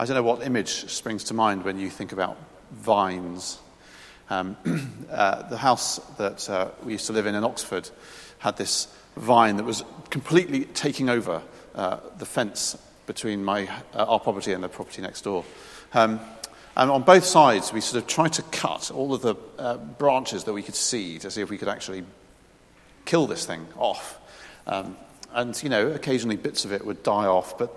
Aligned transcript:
I 0.00 0.04
don't 0.04 0.14
know 0.14 0.22
what 0.22 0.46
image 0.46 0.88
springs 0.88 1.24
to 1.24 1.34
mind 1.34 1.64
when 1.64 1.76
you 1.80 1.90
think 1.90 2.12
about 2.12 2.38
vines. 2.70 3.58
Um, 4.30 4.56
uh, 5.10 5.48
the 5.48 5.56
house 5.56 5.96
that 6.18 6.48
uh, 6.48 6.68
we 6.84 6.92
used 6.92 7.08
to 7.08 7.12
live 7.12 7.26
in 7.26 7.34
in 7.34 7.42
Oxford 7.42 7.90
had 8.38 8.56
this 8.56 8.86
vine 9.16 9.56
that 9.56 9.64
was 9.64 9.82
completely 10.08 10.66
taking 10.66 11.08
over 11.08 11.42
uh, 11.74 11.98
the 12.16 12.26
fence 12.26 12.78
between 13.06 13.44
my, 13.44 13.68
uh, 13.92 14.04
our 14.04 14.20
property 14.20 14.52
and 14.52 14.62
the 14.62 14.68
property 14.68 15.02
next 15.02 15.22
door. 15.22 15.44
Um, 15.92 16.20
and 16.76 16.92
on 16.92 17.02
both 17.02 17.24
sides, 17.24 17.72
we 17.72 17.80
sort 17.80 18.00
of 18.00 18.08
tried 18.08 18.34
to 18.34 18.42
cut 18.42 18.92
all 18.92 19.12
of 19.14 19.22
the 19.22 19.34
uh, 19.58 19.78
branches 19.78 20.44
that 20.44 20.52
we 20.52 20.62
could 20.62 20.76
see 20.76 21.18
to 21.18 21.28
see 21.28 21.40
if 21.40 21.50
we 21.50 21.58
could 21.58 21.66
actually 21.66 22.04
kill 23.04 23.26
this 23.26 23.44
thing 23.44 23.66
off. 23.76 24.16
Um, 24.64 24.96
and, 25.32 25.60
you 25.60 25.68
know, 25.68 25.88
occasionally 25.88 26.36
bits 26.36 26.64
of 26.64 26.72
it 26.72 26.86
would 26.86 27.02
die 27.02 27.26
off, 27.26 27.58
but 27.58 27.76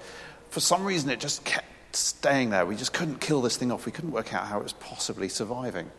for 0.51 0.59
some 0.59 0.85
reason 0.85 1.09
it 1.09 1.19
just 1.19 1.43
kept 1.43 1.65
staying 1.93 2.51
there. 2.51 2.65
We 2.65 2.75
just 2.75 2.93
couldn't 2.93 3.21
kill 3.21 3.41
this 3.41 3.57
thing 3.57 3.71
off. 3.71 3.85
We 3.85 3.91
couldn't 3.91 4.11
work 4.11 4.33
out 4.33 4.47
how 4.47 4.59
it 4.59 4.63
was 4.63 4.73
possibly 4.73 5.29
surviving. 5.29 5.91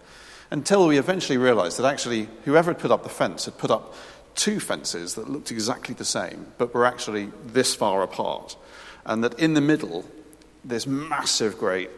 Until 0.51 0.87
we 0.87 0.99
eventually 0.99 1.39
realized 1.39 1.79
that 1.79 1.87
actually, 1.87 2.29
whoever 2.45 2.73
had 2.73 2.79
put 2.79 2.91
up 2.91 3.03
the 3.03 3.09
fence 3.09 3.47
had 3.47 3.57
put 3.57 3.71
up 3.71 3.95
two 4.35 4.61
fences 4.61 5.15
that 5.15 5.29
looked 5.29 5.51
exactly 5.51 5.95
the 5.95 6.05
same, 6.05 6.47
but 6.59 6.75
were 6.75 6.85
actually 6.85 7.31
this 7.47 7.75
far 7.75 8.03
apart. 8.03 8.57
And 9.05 9.25
that 9.25 9.39
in 9.39 9.55
the 9.55 9.61
middle, 9.61 10.05
this 10.65 10.87
massive, 10.87 11.59
great 11.59 11.91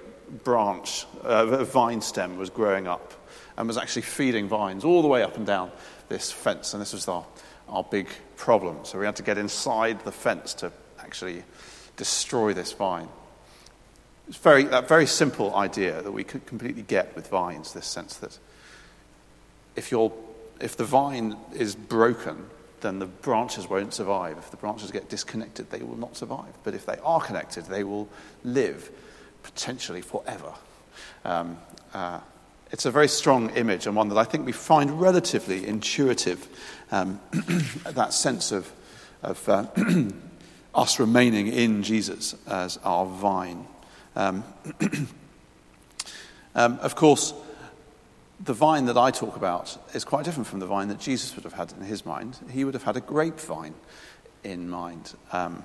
branch, 0.44 1.06
uh, 1.22 1.64
vine 1.64 2.00
stem 2.00 2.38
was 2.38 2.50
growing 2.50 2.86
up 2.86 3.12
and 3.56 3.68
was 3.68 3.76
actually 3.76 4.02
feeding 4.02 4.48
vines 4.48 4.84
all 4.84 5.02
the 5.02 5.08
way 5.08 5.22
up 5.22 5.36
and 5.36 5.46
down 5.46 5.70
this 6.08 6.32
fence. 6.32 6.74
And 6.74 6.80
this 6.80 6.92
was 6.92 7.06
our, 7.08 7.24
our 7.68 7.84
big 7.84 8.08
problem. 8.36 8.84
So 8.84 8.98
we 8.98 9.06
had 9.06 9.16
to 9.16 9.22
get 9.22 9.38
inside 9.38 10.04
the 10.04 10.12
fence 10.12 10.54
to 10.54 10.72
actually 10.98 11.44
destroy 11.96 12.52
this 12.52 12.72
vine. 12.72 13.08
It's 14.28 14.38
very, 14.38 14.64
that 14.64 14.88
very 14.88 15.06
simple 15.06 15.54
idea 15.54 16.00
that 16.00 16.12
we 16.12 16.24
could 16.24 16.46
completely 16.46 16.82
get 16.82 17.14
with 17.14 17.28
vines, 17.28 17.72
this 17.72 17.86
sense 17.86 18.16
that 18.16 18.38
if, 19.76 19.90
you're, 19.90 20.12
if 20.60 20.76
the 20.76 20.84
vine 20.84 21.36
is 21.54 21.74
broken, 21.74 22.46
then 22.80 22.98
the 22.98 23.06
branches 23.06 23.68
won't 23.68 23.92
survive. 23.92 24.38
If 24.38 24.50
the 24.50 24.56
branches 24.56 24.90
get 24.90 25.08
disconnected, 25.08 25.70
they 25.70 25.82
will 25.82 25.96
not 25.96 26.16
survive. 26.16 26.52
But 26.64 26.74
if 26.74 26.86
they 26.86 26.96
are 27.02 27.20
connected, 27.20 27.64
they 27.66 27.84
will 27.84 28.08
live 28.44 28.90
potentially 29.42 30.00
forever. 30.00 30.52
Um, 31.24 31.58
uh, 31.92 32.20
it's 32.70 32.86
a 32.86 32.90
very 32.90 33.08
strong 33.08 33.50
image 33.50 33.86
and 33.86 33.94
one 33.94 34.08
that 34.08 34.18
I 34.18 34.24
think 34.24 34.46
we 34.46 34.52
find 34.52 35.00
relatively 35.00 35.66
intuitive. 35.66 36.48
Um, 36.90 37.20
that 37.84 38.12
sense 38.12 38.52
of, 38.52 38.70
of 39.22 39.48
uh, 39.48 39.66
us 40.74 40.98
remaining 40.98 41.48
in 41.48 41.82
Jesus 41.82 42.34
as 42.46 42.78
our 42.84 43.06
vine. 43.06 43.66
Um, 44.16 44.44
um, 46.54 46.78
of 46.80 46.94
course, 46.94 47.34
the 48.40 48.52
vine 48.52 48.86
that 48.86 48.98
I 48.98 49.10
talk 49.10 49.36
about 49.36 49.76
is 49.94 50.04
quite 50.04 50.24
different 50.24 50.46
from 50.46 50.60
the 50.60 50.66
vine 50.66 50.88
that 50.88 51.00
Jesus 51.00 51.34
would 51.34 51.44
have 51.44 51.54
had 51.54 51.72
in 51.72 51.84
his 51.84 52.04
mind. 52.04 52.38
He 52.50 52.64
would 52.64 52.74
have 52.74 52.82
had 52.82 52.96
a 52.96 53.00
grapevine 53.00 53.74
in 54.42 54.68
mind. 54.68 55.14
Um, 55.32 55.64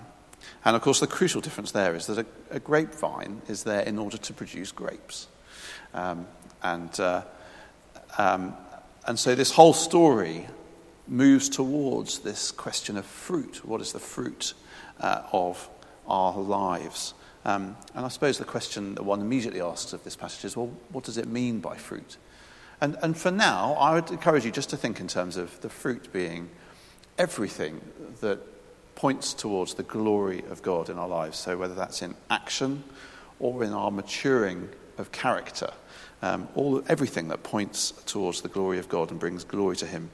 and 0.63 0.75
of 0.75 0.81
course, 0.81 0.99
the 0.99 1.07
crucial 1.07 1.41
difference 1.41 1.71
there 1.71 1.95
is 1.95 2.07
that 2.07 2.19
a, 2.19 2.55
a 2.55 2.59
grapevine 2.59 3.41
is 3.47 3.63
there 3.63 3.81
in 3.81 3.99
order 3.99 4.17
to 4.17 4.33
produce 4.33 4.71
grapes. 4.71 5.27
Um, 5.93 6.27
and, 6.63 6.97
uh, 6.99 7.23
um, 8.17 8.55
and 9.05 9.17
so 9.17 9.35
this 9.35 9.51
whole 9.51 9.73
story 9.73 10.47
moves 11.07 11.49
towards 11.49 12.19
this 12.19 12.51
question 12.51 12.97
of 12.97 13.05
fruit. 13.05 13.65
What 13.65 13.81
is 13.81 13.91
the 13.91 13.99
fruit 13.99 14.53
uh, 14.99 15.23
of 15.31 15.69
our 16.07 16.37
lives? 16.37 17.13
Um, 17.45 17.77
and 17.95 18.05
I 18.05 18.09
suppose 18.09 18.37
the 18.37 18.45
question 18.45 18.95
that 18.95 19.03
one 19.03 19.21
immediately 19.21 19.61
asks 19.61 19.93
of 19.93 20.03
this 20.03 20.15
passage 20.15 20.45
is 20.45 20.57
well, 20.57 20.71
what 20.91 21.03
does 21.03 21.17
it 21.17 21.27
mean 21.27 21.59
by 21.59 21.77
fruit? 21.77 22.17
And, 22.81 22.97
and 23.01 23.17
for 23.17 23.31
now, 23.31 23.73
I 23.73 23.93
would 23.93 24.09
encourage 24.09 24.45
you 24.45 24.51
just 24.51 24.69
to 24.69 24.77
think 24.77 24.99
in 24.99 25.07
terms 25.07 25.37
of 25.37 25.59
the 25.61 25.69
fruit 25.69 26.11
being 26.13 26.49
everything 27.17 27.81
that 28.21 28.39
points 28.95 29.33
towards 29.33 29.73
the 29.73 29.83
glory 29.83 30.43
of 30.49 30.61
God 30.61 30.89
in 30.89 30.97
our 30.97 31.07
lives. 31.07 31.37
So, 31.37 31.57
whether 31.57 31.75
that's 31.75 32.01
in 32.01 32.15
action 32.29 32.83
or 33.39 33.63
in 33.63 33.73
our 33.73 33.91
maturing 33.91 34.69
of 34.97 35.11
character, 35.11 35.71
um, 36.21 36.47
all, 36.55 36.83
everything 36.87 37.29
that 37.29 37.43
points 37.43 37.91
towards 38.05 38.41
the 38.41 38.49
glory 38.49 38.79
of 38.79 38.89
God 38.89 39.11
and 39.11 39.19
brings 39.19 39.43
glory 39.43 39.75
to 39.77 39.85
Him 39.85 40.09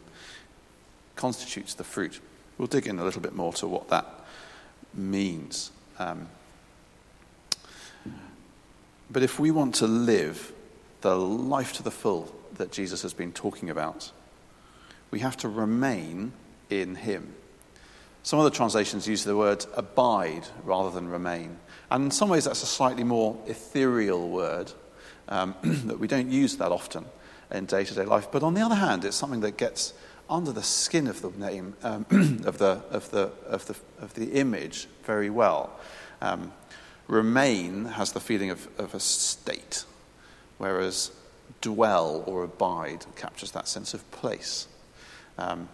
constitutes 1.15 1.73
the 1.73 1.83
fruit. 1.83 2.19
We'll 2.57 2.67
dig 2.67 2.87
in 2.87 2.99
a 2.99 3.03
little 3.03 3.21
bit 3.21 3.35
more 3.35 3.53
to 3.53 3.67
what 3.67 3.89
that 3.89 4.05
means. 4.93 5.71
Um, 5.97 6.27
but 9.09 9.23
if 9.23 9.39
we 9.39 9.51
want 9.51 9.75
to 9.75 9.87
live 9.87 10.51
the 11.01 11.15
life 11.15 11.73
to 11.73 11.83
the 11.83 11.91
full 11.91 12.33
that 12.55 12.71
Jesus 12.71 13.01
has 13.01 13.13
been 13.13 13.31
talking 13.31 13.69
about, 13.69 14.11
we 15.11 15.19
have 15.19 15.37
to 15.37 15.49
remain 15.49 16.33
in 16.69 16.95
Him. 16.95 17.33
Some 18.23 18.39
of 18.39 18.45
the 18.45 18.51
translations 18.51 19.07
use 19.07 19.23
the 19.23 19.37
word 19.37 19.65
abide 19.75 20.47
rather 20.63 20.89
than 20.89 21.07
remain. 21.07 21.57
And 21.91 22.05
in 22.05 22.11
some 22.11 22.29
ways, 22.29 22.45
that's 22.45 22.63
a 22.63 22.67
slightly 22.67 23.03
more 23.03 23.37
ethereal 23.45 24.29
word 24.29 24.71
um, 25.29 25.55
that 25.85 25.99
we 25.99 26.07
don't 26.07 26.31
use 26.31 26.57
that 26.57 26.71
often 26.71 27.05
in 27.51 27.65
day 27.65 27.83
to 27.83 27.93
day 27.93 28.05
life. 28.05 28.29
But 28.31 28.41
on 28.41 28.55
the 28.55 28.61
other 28.61 28.75
hand, 28.75 29.05
it's 29.05 29.15
something 29.15 29.41
that 29.41 29.57
gets 29.57 29.93
under 30.29 30.51
the 30.51 30.63
skin 30.63 31.07
of 31.07 31.21
the 31.21 31.29
name, 31.29 31.75
um, 31.83 32.05
of, 32.45 32.57
the, 32.57 32.81
of, 32.89 33.11
the, 33.11 33.31
of, 33.47 33.67
the, 33.67 33.75
of 34.01 34.13
the 34.15 34.31
image 34.33 34.87
very 35.03 35.29
well. 35.29 35.79
Um, 36.21 36.51
remain 37.07 37.85
has 37.85 38.11
the 38.11 38.19
feeling 38.19 38.49
of, 38.49 38.67
of 38.77 38.93
a 38.93 38.99
state, 38.99 39.85
whereas 40.57 41.11
dwell 41.61 42.23
or 42.25 42.43
abide 42.43 43.05
captures 43.15 43.51
that 43.51 43.67
sense 43.67 43.93
of 43.93 44.09
place. 44.11 44.67
Um, 45.37 45.69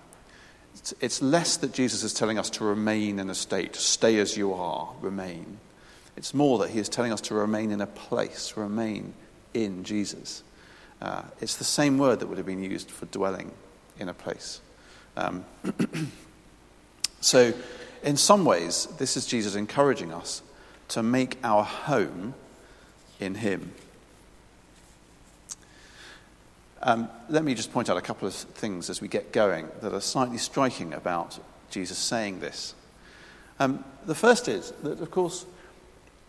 it's, 0.75 0.93
it's, 1.01 1.21
less 1.21 1.57
that 1.57 1.73
Jesus 1.73 2.03
is 2.03 2.13
telling 2.13 2.39
us 2.39 2.49
to 2.51 2.63
remain 2.63 3.19
in 3.19 3.29
a 3.29 3.35
state, 3.35 3.75
stay 3.75 4.17
as 4.19 4.37
you 4.37 4.53
are, 4.53 4.89
remain. 5.01 5.59
It's 6.15 6.33
more 6.33 6.59
that 6.59 6.69
he 6.69 6.79
is 6.79 6.89
telling 6.89 7.13
us 7.13 7.21
to 7.21 7.35
remain 7.35 7.71
in 7.71 7.81
a 7.81 7.87
place, 7.87 8.53
remain 8.55 9.13
in 9.53 9.83
Jesus. 9.83 10.43
Uh, 11.01 11.23
it's 11.39 11.57
the 11.57 11.63
same 11.63 11.97
word 11.97 12.19
that 12.19 12.27
would 12.27 12.37
have 12.37 12.47
been 12.47 12.63
used 12.63 12.89
for 12.89 13.05
dwelling 13.07 13.51
in 13.99 14.09
a 14.09 14.13
place. 14.13 14.61
Um, 15.17 15.45
so, 17.21 17.53
in 18.03 18.17
some 18.17 18.45
ways, 18.45 18.87
this 18.97 19.17
is 19.17 19.25
Jesus 19.25 19.55
encouraging 19.55 20.13
us 20.13 20.41
to 20.91 21.03
make 21.03 21.37
our 21.43 21.63
home 21.63 22.33
in 23.19 23.35
Him. 23.35 23.71
Um, 26.83 27.09
let 27.29 27.43
me 27.43 27.53
just 27.53 27.71
point 27.71 27.89
out 27.89 27.97
a 27.97 28.01
couple 28.01 28.27
of 28.27 28.33
things 28.33 28.89
as 28.89 29.01
we 29.01 29.07
get 29.07 29.31
going 29.31 29.67
that 29.81 29.93
are 29.93 30.01
slightly 30.01 30.37
striking 30.37 30.93
about 30.93 31.39
Jesus 31.69 31.97
saying 31.97 32.39
this. 32.39 32.73
Um, 33.59 33.85
the 34.05 34.15
first 34.15 34.47
is 34.47 34.71
that, 34.83 34.99
of 34.99 35.11
course, 35.11 35.45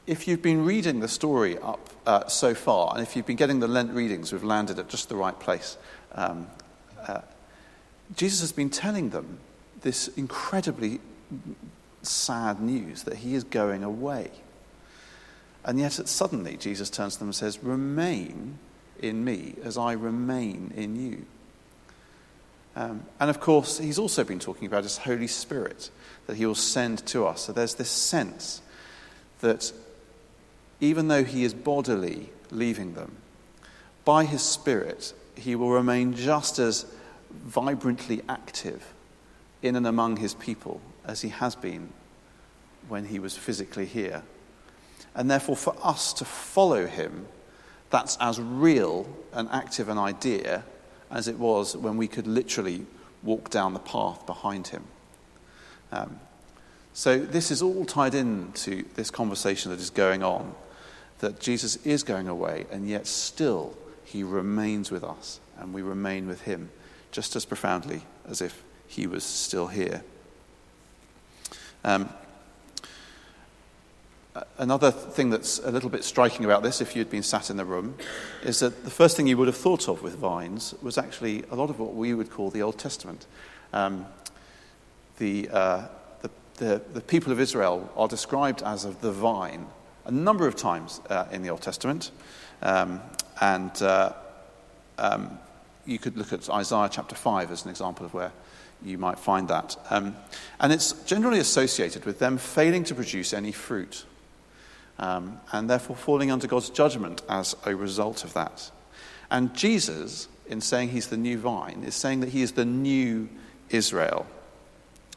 if 0.06 0.28
you've 0.28 0.42
been 0.42 0.64
reading 0.64 1.00
the 1.00 1.08
story 1.08 1.58
up 1.58 1.88
uh, 2.06 2.28
so 2.28 2.54
far, 2.54 2.92
and 2.94 3.02
if 3.02 3.16
you've 3.16 3.26
been 3.26 3.36
getting 3.36 3.60
the 3.60 3.68
Lent 3.68 3.92
readings, 3.92 4.32
we've 4.32 4.44
landed 4.44 4.78
at 4.78 4.88
just 4.88 5.08
the 5.08 5.16
right 5.16 5.38
place. 5.38 5.78
Um, 6.14 6.46
uh, 7.06 7.22
Jesus 8.14 8.40
has 8.40 8.52
been 8.52 8.70
telling 8.70 9.10
them 9.10 9.38
this 9.80 10.08
incredibly 10.08 11.00
sad 12.02 12.60
news 12.60 13.04
that 13.04 13.18
he 13.18 13.34
is 13.34 13.44
going 13.44 13.82
away. 13.82 14.30
And 15.64 15.78
yet, 15.78 15.92
suddenly, 15.92 16.56
Jesus 16.56 16.90
turns 16.90 17.14
to 17.14 17.18
them 17.20 17.28
and 17.28 17.34
says, 17.34 17.62
Remain 17.62 18.58
in 19.00 19.24
me 19.24 19.54
as 19.62 19.78
I 19.78 19.92
remain 19.92 20.72
in 20.76 20.96
you. 20.96 21.24
Um, 22.74 23.04
and 23.20 23.28
of 23.28 23.40
course, 23.40 23.78
he's 23.78 23.98
also 23.98 24.24
been 24.24 24.38
talking 24.38 24.66
about 24.66 24.84
his 24.84 24.98
Holy 24.98 25.26
Spirit 25.26 25.90
that 26.26 26.36
he 26.36 26.46
will 26.46 26.54
send 26.54 27.04
to 27.06 27.26
us. 27.26 27.42
So 27.42 27.52
there's 27.52 27.74
this 27.74 27.90
sense 27.90 28.62
that 29.40 29.72
even 30.80 31.08
though 31.08 31.24
he 31.24 31.44
is 31.44 31.52
bodily 31.52 32.30
leaving 32.50 32.94
them, 32.94 33.16
by 34.04 34.24
his 34.24 34.42
Spirit, 34.42 35.12
he 35.36 35.54
will 35.54 35.70
remain 35.70 36.14
just 36.14 36.58
as 36.58 36.86
vibrantly 37.30 38.22
active 38.28 38.92
in 39.62 39.76
and 39.76 39.86
among 39.86 40.16
his 40.16 40.34
people 40.34 40.80
as 41.04 41.20
he 41.20 41.28
has 41.28 41.54
been 41.54 41.90
when 42.88 43.06
he 43.06 43.18
was 43.18 43.36
physically 43.36 43.86
here. 43.86 44.22
And 45.14 45.30
therefore, 45.30 45.56
for 45.56 45.76
us 45.82 46.12
to 46.14 46.24
follow 46.24 46.86
him, 46.86 47.26
that's 47.90 48.16
as 48.20 48.40
real 48.40 49.06
and 49.32 49.48
active 49.50 49.88
an 49.88 49.98
idea 49.98 50.64
as 51.10 51.28
it 51.28 51.38
was 51.38 51.76
when 51.76 51.96
we 51.96 52.08
could 52.08 52.26
literally 52.26 52.86
walk 53.22 53.50
down 53.50 53.74
the 53.74 53.78
path 53.78 54.24
behind 54.26 54.68
him. 54.68 54.84
Um, 55.90 56.18
so, 56.94 57.18
this 57.18 57.50
is 57.50 57.62
all 57.62 57.84
tied 57.84 58.14
into 58.14 58.84
this 58.94 59.10
conversation 59.10 59.70
that 59.70 59.80
is 59.80 59.90
going 59.90 60.22
on 60.22 60.54
that 61.18 61.38
Jesus 61.38 61.76
is 61.86 62.02
going 62.02 62.28
away, 62.28 62.66
and 62.70 62.88
yet 62.88 63.06
still 63.06 63.76
he 64.04 64.22
remains 64.22 64.90
with 64.90 65.04
us, 65.04 65.40
and 65.58 65.72
we 65.72 65.80
remain 65.80 66.26
with 66.26 66.42
him 66.42 66.70
just 67.12 67.36
as 67.36 67.44
profoundly 67.44 68.02
as 68.26 68.40
if 68.40 68.62
he 68.88 69.06
was 69.06 69.22
still 69.22 69.68
here. 69.68 70.02
Um, 71.84 72.08
another 74.58 74.90
thing 74.90 75.30
that's 75.30 75.58
a 75.58 75.70
little 75.70 75.90
bit 75.90 76.04
striking 76.04 76.44
about 76.44 76.62
this, 76.62 76.80
if 76.80 76.96
you'd 76.96 77.10
been 77.10 77.22
sat 77.22 77.50
in 77.50 77.56
the 77.56 77.64
room, 77.64 77.96
is 78.42 78.60
that 78.60 78.84
the 78.84 78.90
first 78.90 79.16
thing 79.16 79.26
you 79.26 79.36
would 79.36 79.48
have 79.48 79.56
thought 79.56 79.88
of 79.88 80.02
with 80.02 80.16
vines 80.16 80.74
was 80.82 80.96
actually 80.96 81.44
a 81.50 81.54
lot 81.54 81.70
of 81.70 81.78
what 81.78 81.94
we 81.94 82.14
would 82.14 82.30
call 82.30 82.50
the 82.50 82.62
Old 82.62 82.78
Testament. 82.78 83.26
Um, 83.72 84.06
the, 85.18 85.48
uh, 85.50 85.86
the, 86.22 86.30
the, 86.56 86.82
the, 86.94 87.00
people 87.00 87.32
of 87.32 87.40
Israel 87.40 87.90
are 87.96 88.08
described 88.08 88.62
as 88.62 88.84
of 88.84 89.00
the 89.00 89.12
vine 89.12 89.66
a 90.04 90.10
number 90.10 90.46
of 90.46 90.56
times 90.56 91.00
uh, 91.10 91.26
in 91.30 91.42
the 91.42 91.50
Old 91.50 91.62
Testament. 91.62 92.10
Um, 92.62 93.00
and 93.40 93.82
uh, 93.82 94.12
um, 94.98 95.38
you 95.86 95.98
could 95.98 96.16
look 96.16 96.32
at 96.32 96.48
Isaiah 96.48 96.88
chapter 96.90 97.14
5 97.14 97.50
as 97.50 97.64
an 97.64 97.70
example 97.70 98.06
of 98.06 98.14
where 98.14 98.32
you 98.84 98.98
might 98.98 99.18
find 99.18 99.48
that. 99.48 99.76
Um, 99.90 100.16
and 100.58 100.72
it's 100.72 100.92
generally 101.04 101.38
associated 101.38 102.04
with 102.04 102.18
them 102.18 102.38
failing 102.38 102.84
to 102.84 102.94
produce 102.94 103.32
any 103.32 103.52
fruit 103.52 104.04
um, 104.98 105.40
and 105.52 105.68
therefore 105.68 105.96
falling 105.96 106.30
under 106.30 106.46
God's 106.46 106.70
judgment 106.70 107.22
as 107.28 107.56
a 107.64 107.74
result 107.74 108.24
of 108.24 108.34
that. 108.34 108.70
And 109.30 109.54
Jesus, 109.54 110.28
in 110.46 110.60
saying 110.60 110.90
he's 110.90 111.08
the 111.08 111.16
new 111.16 111.38
vine, 111.38 111.84
is 111.84 111.94
saying 111.94 112.20
that 112.20 112.30
he 112.30 112.42
is 112.42 112.52
the 112.52 112.64
new 112.64 113.28
Israel. 113.70 114.26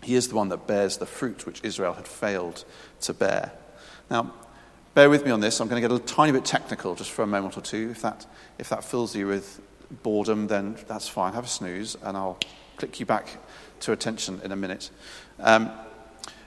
He 0.02 0.16
is 0.16 0.30
the 0.30 0.36
one 0.36 0.50
that 0.50 0.68
bears 0.68 0.98
the 0.98 1.06
fruit 1.06 1.46
which 1.46 1.62
Israel 1.64 1.94
had 1.94 2.08
failed 2.08 2.64
to 3.02 3.14
bear. 3.14 3.52
Now, 4.10 4.34
bear 4.94 5.10
with 5.10 5.26
me 5.26 5.32
on 5.32 5.42
this. 5.42 5.60
I'm 5.60 5.68
going 5.68 5.82
to 5.82 5.88
get 5.88 5.96
a 5.96 6.02
tiny 6.04 6.32
bit 6.32 6.46
technical 6.46 6.96
just 6.96 7.12
for 7.12 7.24
a 7.24 7.28
moment 7.28 7.58
or 7.58 7.62
two. 7.62 7.90
If 7.92 8.02
that, 8.02 8.26
if 8.58 8.70
that 8.70 8.84
fills 8.84 9.16
you 9.16 9.28
with 9.28 9.60
boredom, 10.04 10.48
then 10.48 10.78
that's 10.88 11.08
fine. 11.08 11.34
Have 11.34 11.46
a 11.46 11.48
snooze, 11.48 11.98
and 12.02 12.16
I'll 12.16 12.40
click 12.78 13.00
you 13.00 13.06
back 13.06 13.28
to 13.82 13.92
attention 13.92 14.40
in 14.44 14.52
a 14.52 14.56
minute. 14.56 14.90
Um, 15.40 15.72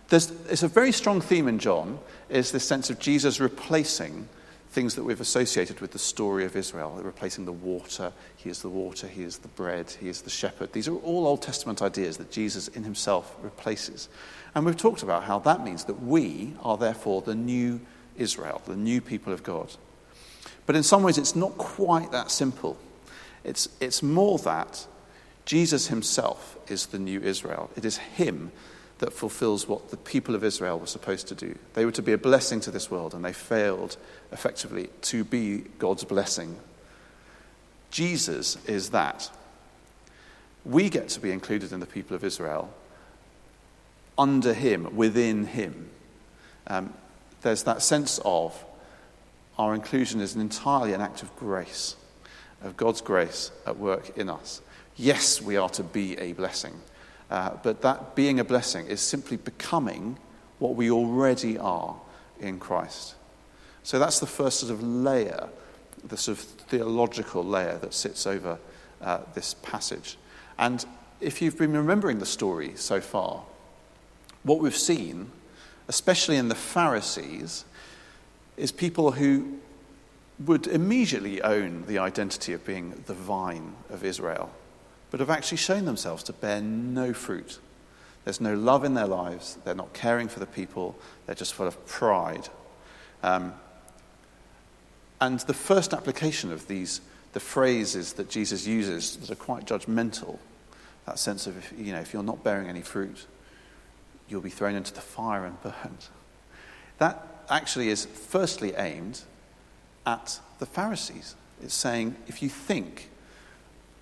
there's, 0.08 0.30
it's 0.48 0.62
a 0.62 0.68
very 0.68 0.92
strong 0.92 1.20
theme 1.20 1.48
in 1.48 1.58
John, 1.58 1.98
is 2.28 2.50
this 2.50 2.64
sense 2.64 2.90
of 2.90 2.98
Jesus 2.98 3.40
replacing 3.40 4.28
things 4.70 4.94
that 4.94 5.04
we've 5.04 5.20
associated 5.20 5.80
with 5.80 5.92
the 5.92 5.98
story 5.98 6.44
of 6.44 6.54
Israel, 6.54 6.98
replacing 7.02 7.44
the 7.44 7.52
water. 7.52 8.12
He 8.36 8.50
is 8.50 8.60
the 8.60 8.68
water, 8.68 9.06
he 9.06 9.22
is 9.22 9.38
the 9.38 9.48
bread, 9.48 9.90
he 9.98 10.08
is 10.08 10.22
the 10.22 10.30
shepherd. 10.30 10.72
These 10.72 10.88
are 10.88 10.96
all 10.96 11.26
Old 11.26 11.42
Testament 11.42 11.82
ideas 11.82 12.18
that 12.18 12.30
Jesus 12.30 12.68
in 12.68 12.84
himself 12.84 13.34
replaces. 13.42 14.08
And 14.54 14.64
we've 14.64 14.76
talked 14.76 15.02
about 15.02 15.24
how 15.24 15.38
that 15.40 15.64
means 15.64 15.84
that 15.84 16.02
we 16.02 16.54
are 16.62 16.76
therefore 16.76 17.22
the 17.22 17.34
new 17.34 17.80
Israel, 18.16 18.60
the 18.66 18.76
new 18.76 19.00
people 19.00 19.32
of 19.32 19.42
God. 19.42 19.74
But 20.66 20.76
in 20.76 20.82
some 20.82 21.02
ways, 21.02 21.18
it's 21.18 21.36
not 21.36 21.56
quite 21.56 22.12
that 22.12 22.30
simple. 22.30 22.76
It's, 23.44 23.68
it's 23.80 24.02
more 24.02 24.38
that 24.38 24.86
Jesus 25.46 25.88
himself 25.88 26.58
is 26.68 26.86
the 26.86 26.98
new 26.98 27.20
Israel. 27.20 27.70
It 27.74 27.86
is 27.86 27.96
him 27.96 28.52
that 28.98 29.12
fulfills 29.12 29.68
what 29.68 29.90
the 29.90 29.96
people 29.96 30.34
of 30.34 30.42
Israel 30.42 30.78
were 30.78 30.86
supposed 30.86 31.28
to 31.28 31.34
do. 31.34 31.56
They 31.74 31.84
were 31.84 31.92
to 31.92 32.02
be 32.02 32.12
a 32.12 32.18
blessing 32.18 32.60
to 32.60 32.70
this 32.70 32.90
world, 32.90 33.14
and 33.14 33.24
they 33.24 33.32
failed 33.32 33.96
effectively 34.32 34.88
to 35.02 35.24
be 35.24 35.58
God's 35.78 36.04
blessing. 36.04 36.56
Jesus 37.90 38.58
is 38.66 38.90
that. 38.90 39.30
We 40.64 40.90
get 40.90 41.08
to 41.10 41.20
be 41.20 41.30
included 41.30 41.72
in 41.72 41.80
the 41.80 41.86
people 41.86 42.16
of 42.16 42.24
Israel 42.24 42.72
under 44.18 44.52
him, 44.52 44.96
within 44.96 45.46
him. 45.46 45.88
Um, 46.66 46.92
there's 47.42 47.62
that 47.62 47.82
sense 47.82 48.18
of 48.24 48.64
our 49.58 49.74
inclusion 49.74 50.20
is 50.20 50.34
entirely 50.34 50.92
an 50.92 51.00
act 51.00 51.22
of 51.22 51.34
grace, 51.36 51.96
of 52.62 52.76
God's 52.76 53.00
grace 53.00 53.50
at 53.66 53.78
work 53.78 54.16
in 54.18 54.28
us. 54.28 54.60
Yes, 54.96 55.40
we 55.40 55.56
are 55.56 55.68
to 55.70 55.84
be 55.84 56.18
a 56.18 56.32
blessing. 56.32 56.74
Uh, 57.30 57.50
but 57.62 57.82
that 57.82 58.14
being 58.14 58.40
a 58.40 58.44
blessing 58.44 58.86
is 58.86 59.00
simply 59.00 59.36
becoming 59.36 60.18
what 60.58 60.74
we 60.74 60.90
already 60.90 61.58
are 61.58 61.96
in 62.40 62.58
Christ. 62.58 63.14
So 63.82 63.98
that's 63.98 64.18
the 64.18 64.26
first 64.26 64.60
sort 64.60 64.72
of 64.72 64.82
layer, 64.82 65.48
the 66.04 66.16
sort 66.16 66.38
of 66.38 66.44
theological 66.44 67.44
layer 67.44 67.78
that 67.78 67.94
sits 67.94 68.26
over 68.26 68.58
uh, 69.00 69.20
this 69.34 69.54
passage. 69.54 70.16
And 70.58 70.84
if 71.20 71.42
you've 71.42 71.58
been 71.58 71.72
remembering 71.72 72.18
the 72.18 72.26
story 72.26 72.72
so 72.76 73.00
far, 73.00 73.42
what 74.42 74.60
we've 74.60 74.76
seen, 74.76 75.30
especially 75.88 76.36
in 76.36 76.48
the 76.48 76.54
Pharisees, 76.54 77.64
is 78.56 78.72
people 78.72 79.12
who 79.12 79.58
would 80.44 80.66
immediately 80.66 81.42
own 81.42 81.84
the 81.86 81.98
identity 81.98 82.52
of 82.52 82.64
being 82.64 83.02
the 83.06 83.14
vine 83.14 83.74
of 83.90 84.04
Israel 84.04 84.50
but 85.10 85.20
have 85.20 85.30
actually 85.30 85.58
shown 85.58 85.84
themselves 85.84 86.22
to 86.24 86.32
bear 86.32 86.60
no 86.60 87.12
fruit. 87.12 87.58
There's 88.24 88.40
no 88.40 88.54
love 88.54 88.84
in 88.84 88.94
their 88.94 89.06
lives. 89.06 89.56
They're 89.64 89.74
not 89.74 89.94
caring 89.94 90.28
for 90.28 90.40
the 90.40 90.46
people. 90.46 90.98
They're 91.26 91.34
just 91.34 91.54
full 91.54 91.66
of 91.66 91.86
pride. 91.86 92.48
Um, 93.22 93.54
and 95.20 95.40
the 95.40 95.54
first 95.54 95.92
application 95.92 96.52
of 96.52 96.68
these, 96.68 97.00
the 97.32 97.40
phrases 97.40 98.12
that 98.14 98.28
Jesus 98.28 98.66
uses 98.66 99.16
that 99.16 99.30
are 99.30 99.34
quite 99.34 99.64
judgmental, 99.66 100.38
that 101.06 101.18
sense 101.18 101.46
of, 101.46 101.72
you 101.78 101.92
know, 101.92 102.00
if 102.00 102.12
you're 102.12 102.22
not 102.22 102.44
bearing 102.44 102.68
any 102.68 102.82
fruit, 102.82 103.26
you'll 104.28 104.42
be 104.42 104.50
thrown 104.50 104.74
into 104.74 104.92
the 104.92 105.00
fire 105.00 105.44
and 105.44 105.60
burned. 105.62 106.06
That 106.98 107.26
actually 107.48 107.88
is 107.88 108.04
firstly 108.04 108.74
aimed 108.74 109.22
at 110.06 110.38
the 110.58 110.66
Pharisees. 110.66 111.34
It's 111.62 111.74
saying, 111.74 112.16
if 112.26 112.42
you 112.42 112.48
think 112.48 113.08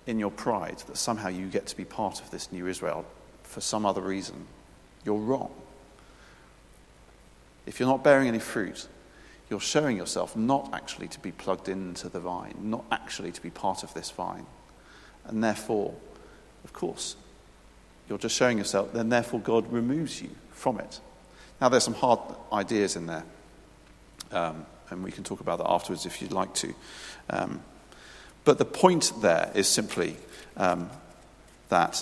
in 0.07 0.17
your 0.17 0.31
pride 0.31 0.79
that 0.87 0.97
somehow 0.97 1.27
you 1.27 1.47
get 1.47 1.67
to 1.67 1.77
be 1.77 1.85
part 1.85 2.21
of 2.21 2.31
this 2.31 2.51
new 2.51 2.65
Israel 2.65 3.05
for 3.43 3.61
some 3.61 3.85
other 3.85 4.01
reason, 4.01 4.47
you're 5.05 5.19
wrong. 5.19 5.51
If 7.65 7.79
you're 7.79 7.89
not 7.89 8.03
bearing 8.03 8.27
any 8.27 8.39
fruit, 8.39 8.87
you're 9.49 9.59
showing 9.59 9.97
yourself 9.97 10.35
not 10.35 10.69
actually 10.73 11.07
to 11.09 11.19
be 11.19 11.31
plugged 11.31 11.69
into 11.69 12.09
the 12.09 12.19
vine, 12.19 12.55
not 12.61 12.85
actually 12.91 13.31
to 13.31 13.41
be 13.41 13.49
part 13.49 13.83
of 13.83 13.93
this 13.93 14.09
vine. 14.09 14.45
And 15.25 15.43
therefore, 15.43 15.93
of 16.63 16.73
course, 16.73 17.15
you're 18.09 18.17
just 18.17 18.35
showing 18.35 18.57
yourself, 18.57 18.93
then 18.93 19.09
therefore 19.09 19.41
God 19.41 19.71
removes 19.71 20.21
you 20.21 20.29
from 20.51 20.79
it. 20.79 20.99
Now, 21.59 21.69
there's 21.69 21.83
some 21.83 21.93
hard 21.93 22.19
ideas 22.53 22.95
in 22.95 23.07
there, 23.07 23.23
um, 24.31 24.65
and 24.89 25.03
we 25.03 25.11
can 25.11 25.23
talk 25.23 25.41
about 25.41 25.57
that 25.57 25.69
afterwards 25.69 26.05
if 26.05 26.21
you'd 26.21 26.31
like 26.31 26.53
to. 26.55 26.73
Um, 27.29 27.61
but 28.47 28.57
the 28.57 28.63
point 28.63 29.11
there 29.19 29.51
is 29.55 29.67
simply 29.67 30.15
um, 30.55 30.89
that 31.67 32.01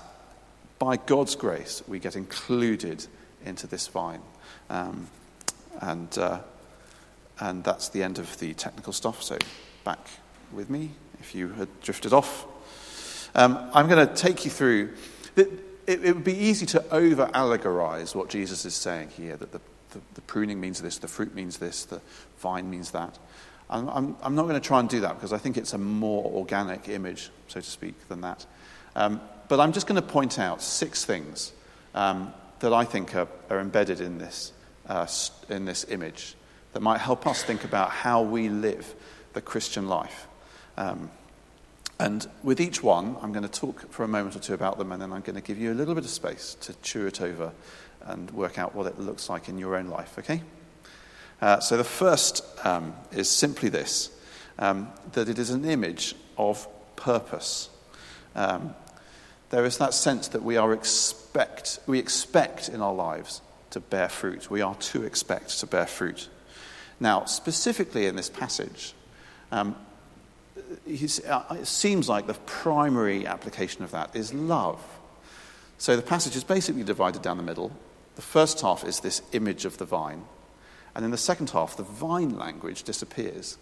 by 0.78 0.96
God's 0.96 1.36
grace, 1.36 1.82
we 1.88 1.98
get 1.98 2.16
included 2.16 3.08
into 3.44 3.66
this 3.66 3.88
vine. 3.88 4.22
Um, 4.70 5.08
and, 5.82 6.16
uh, 6.20 6.42
and 7.40 7.64
that's 7.64 7.90
the 7.90 8.04
end 8.04 8.20
of 8.20 8.38
the 8.38 8.54
technical 8.54 8.94
stuff. 8.94 9.24
So, 9.24 9.40
back 9.84 9.98
with 10.54 10.70
me 10.70 10.92
if 11.20 11.34
you 11.34 11.50
had 11.50 11.68
drifted 11.82 12.14
off. 12.14 12.46
Um, 13.34 13.58
I'm 13.74 13.88
going 13.88 14.08
to 14.08 14.14
take 14.14 14.46
you 14.46 14.52
through. 14.52 14.94
It, 15.36 15.50
it, 15.88 16.06
it, 16.06 16.14
would 16.14 16.24
be 16.24 16.38
easy 16.38 16.68
to 16.68 16.94
over 16.94 17.26
allegorize 17.34 18.14
what 18.14 18.30
Jesus 18.30 18.66
is 18.66 18.76
saying 18.76 19.10
here 19.18 19.36
that 19.36 19.52
the, 19.52 19.62
the, 19.90 20.00
the 20.14 20.22
pruning 20.22 20.62
means 20.62 20.80
this, 20.80 21.00
the 21.00 21.08
fruit 21.08 21.34
means 21.34 21.58
this, 21.58 21.86
the 21.86 22.02
vine 22.38 22.70
means 22.70 22.92
that. 22.92 23.18
I'm, 23.70 24.16
I'm, 24.22 24.36
not 24.36 24.44
going 24.44 24.60
to 24.60 24.66
try 24.66 24.80
and 24.80 24.88
do 24.88 25.02
that 25.02 25.16
because 25.16 25.34
I 25.34 25.38
think 25.38 25.58
it's 25.58 25.74
a 25.74 25.78
more 25.78 26.24
organic 26.26 26.88
image, 26.88 27.32
so 27.48 27.60
to 27.60 27.66
speak, 27.66 28.08
than 28.10 28.22
that. 28.22 28.46
Um, 28.96 29.22
but 29.48 29.60
I'm 29.60 29.72
just 29.72 29.88
going 29.88 30.02
to 30.02 30.08
point 30.08 30.38
out 30.38 30.62
six 30.62 31.04
things 31.04 31.52
um, 31.94 32.34
that 32.60 32.74
I 32.74 32.86
think 32.86 33.16
are, 33.16 33.28
are 33.50 33.60
embedded 33.60 34.02
in 34.02 34.18
this, 34.18 34.54
uh, 34.88 35.08
in 35.50 35.66
this 35.66 35.86
image 35.90 36.36
that 36.74 36.82
might 36.82 37.00
help 37.00 37.26
us 37.26 37.42
think 37.42 37.64
about 37.64 37.90
how 37.90 38.22
we 38.22 38.50
live 38.50 38.94
the 39.34 39.42
Christian 39.42 39.88
life. 39.88 40.28
Um, 40.78 41.10
and 42.00 42.28
with 42.44 42.60
each 42.60 42.84
one, 42.84 43.16
I'm 43.22 43.32
going 43.32 43.48
to 43.48 43.60
talk 43.60 43.90
for 43.92 44.04
a 44.04 44.08
moment 44.08 44.36
or 44.36 44.40
two 44.40 44.54
about 44.54 44.78
them, 44.78 44.92
and 44.92 45.02
then 45.02 45.14
I'm 45.14 45.22
going 45.22 45.36
to 45.36 45.42
give 45.42 45.58
you 45.58 45.72
a 45.72 45.76
little 45.76 45.96
bit 45.96 46.04
of 46.04 46.10
space 46.10 46.58
to 46.62 46.74
chew 46.82 47.08
it 47.08 47.22
over 47.22 47.52
and 48.02 48.30
work 48.32 48.60
out 48.60 48.76
what 48.76 48.86
it 48.86 49.00
looks 49.00 49.30
like 49.30 49.48
in 49.50 49.58
your 49.58 49.76
own 49.76 49.88
life, 49.88 50.20
okay? 50.20 50.42
Uh, 51.42 51.60
so 51.60 51.78
the 51.78 51.84
first 51.84 52.44
um, 52.66 52.94
is 53.12 53.30
simply 53.30 53.70
this 53.70 54.10
um, 54.60 54.90
that 55.14 55.30
it 55.30 55.38
is 55.40 55.50
an 55.50 55.66
image 55.66 56.16
of 56.38 56.68
purpose. 56.96 57.70
Um, 58.36 58.74
there 59.50 59.66
is 59.66 59.78
that 59.78 59.94
sense 59.94 60.30
that 60.30 60.44
we 60.44 60.58
are 60.58 60.74
expect 60.74 61.80
we 61.88 62.00
expect 62.00 62.70
in 62.70 62.82
our 62.82 62.94
lives 62.94 63.42
to 63.72 63.80
bear 63.80 64.10
fruit. 64.10 64.50
We 64.50 64.62
are 64.62 64.76
to 64.76 65.04
expect 65.04 65.60
to 65.60 65.68
bear 65.68 65.86
fruit. 65.86 66.30
Now, 67.00 67.26
specifically 67.26 68.06
in 68.06 68.16
this 68.16 68.30
passage, 68.30 68.94
um, 69.52 69.76
uh, 70.58 71.44
it 71.52 71.68
seems 71.68 72.08
like 72.08 72.28
the 72.28 72.34
primary 72.46 73.28
application 73.28 73.84
of 73.84 73.92
that 73.92 74.16
is 74.16 74.34
love. 74.34 74.82
So 75.78 75.96
the 75.96 76.02
passage 76.02 76.36
is 76.36 76.44
basically 76.44 76.84
divided 76.84 77.22
down 77.22 77.38
the 77.38 77.44
middle. 77.44 77.72
The 78.16 78.22
first 78.22 78.62
half 78.62 78.86
is 78.86 79.02
this 79.02 79.22
image 79.34 79.66
of 79.66 79.78
the 79.78 79.86
vine, 79.86 80.24
and 80.96 81.04
in 81.04 81.12
the 81.12 81.18
second 81.18 81.50
half, 81.50 81.76
the 81.76 81.84
vine 81.84 82.38
language 82.38 82.84
disappears. 82.84 83.58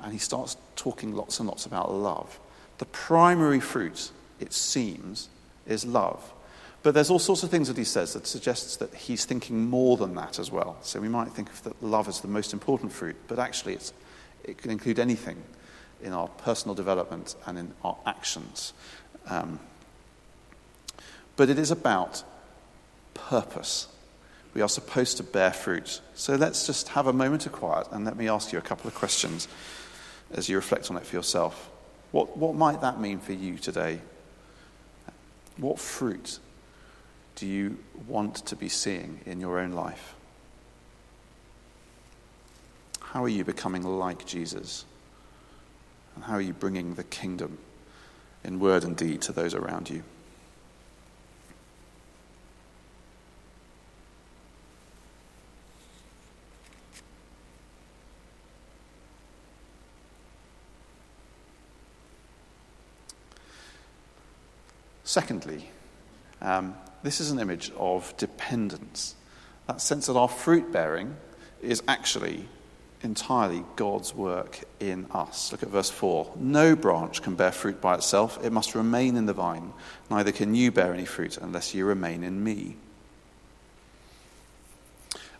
And 0.00 0.12
he 0.12 0.18
starts 0.18 0.56
talking 0.76 1.14
lots 1.14 1.40
and 1.40 1.48
lots 1.48 1.66
about 1.66 1.92
love. 1.92 2.38
The 2.78 2.86
primary 2.86 3.60
fruit, 3.60 4.12
it 4.38 4.52
seems, 4.52 5.28
is 5.66 5.84
love. 5.84 6.32
But 6.82 6.94
there's 6.94 7.10
all 7.10 7.18
sorts 7.18 7.42
of 7.42 7.50
things 7.50 7.68
that 7.68 7.76
he 7.76 7.84
says 7.84 8.14
that 8.14 8.26
suggests 8.26 8.76
that 8.76 8.94
he's 8.94 9.26
thinking 9.26 9.68
more 9.68 9.98
than 9.98 10.14
that 10.14 10.38
as 10.38 10.50
well. 10.50 10.78
So 10.80 11.00
we 11.00 11.10
might 11.10 11.28
think 11.28 11.50
of 11.50 11.62
that 11.64 11.82
love 11.82 12.08
as 12.08 12.20
the 12.20 12.28
most 12.28 12.54
important 12.54 12.92
fruit, 12.92 13.16
but 13.28 13.38
actually 13.38 13.78
it 14.44 14.56
can 14.56 14.70
include 14.70 14.98
anything 14.98 15.42
in 16.02 16.14
our 16.14 16.28
personal 16.28 16.74
development 16.74 17.34
and 17.46 17.58
in 17.58 17.74
our 17.84 17.98
actions. 18.06 18.72
Um, 19.28 19.60
but 21.36 21.50
it 21.50 21.58
is 21.58 21.70
about 21.70 22.22
purpose. 23.12 23.88
We 24.54 24.62
are 24.62 24.68
supposed 24.68 25.16
to 25.18 25.22
bear 25.22 25.52
fruit. 25.52 26.00
So 26.14 26.34
let's 26.34 26.66
just 26.66 26.88
have 26.88 27.06
a 27.06 27.12
moment 27.12 27.46
of 27.46 27.52
quiet 27.52 27.86
and 27.92 28.04
let 28.04 28.16
me 28.16 28.28
ask 28.28 28.52
you 28.52 28.58
a 28.58 28.62
couple 28.62 28.88
of 28.88 28.94
questions 28.94 29.46
as 30.32 30.48
you 30.48 30.56
reflect 30.56 30.90
on 30.90 30.96
it 30.96 31.06
for 31.06 31.16
yourself. 31.16 31.70
What, 32.12 32.36
what 32.36 32.54
might 32.54 32.80
that 32.80 33.00
mean 33.00 33.20
for 33.20 33.32
you 33.32 33.56
today? 33.58 34.00
What 35.56 35.78
fruit 35.78 36.38
do 37.36 37.46
you 37.46 37.78
want 38.08 38.36
to 38.46 38.56
be 38.56 38.68
seeing 38.68 39.20
in 39.26 39.40
your 39.40 39.58
own 39.58 39.72
life? 39.72 40.14
How 43.00 43.24
are 43.24 43.28
you 43.28 43.44
becoming 43.44 43.82
like 43.82 44.26
Jesus? 44.26 44.84
And 46.14 46.24
how 46.24 46.34
are 46.34 46.40
you 46.40 46.52
bringing 46.52 46.94
the 46.94 47.04
kingdom 47.04 47.58
in 48.44 48.60
word 48.60 48.84
and 48.84 48.96
deed 48.96 49.22
to 49.22 49.32
those 49.32 49.54
around 49.54 49.90
you? 49.90 50.02
Secondly, 65.10 65.68
um, 66.40 66.76
this 67.02 67.20
is 67.20 67.32
an 67.32 67.40
image 67.40 67.72
of 67.76 68.16
dependence. 68.16 69.16
That 69.66 69.80
sense 69.80 70.06
that 70.06 70.16
our 70.16 70.28
fruit 70.28 70.70
bearing 70.70 71.16
is 71.60 71.82
actually 71.88 72.48
entirely 73.02 73.64
God's 73.74 74.14
work 74.14 74.60
in 74.78 75.08
us. 75.10 75.50
Look 75.50 75.64
at 75.64 75.68
verse 75.68 75.90
4. 75.90 76.34
No 76.36 76.76
branch 76.76 77.22
can 77.22 77.34
bear 77.34 77.50
fruit 77.50 77.80
by 77.80 77.96
itself, 77.96 78.38
it 78.44 78.52
must 78.52 78.76
remain 78.76 79.16
in 79.16 79.26
the 79.26 79.32
vine. 79.32 79.72
Neither 80.12 80.30
can 80.30 80.54
you 80.54 80.70
bear 80.70 80.94
any 80.94 81.06
fruit 81.06 81.38
unless 81.38 81.74
you 81.74 81.86
remain 81.86 82.22
in 82.22 82.44
me. 82.44 82.76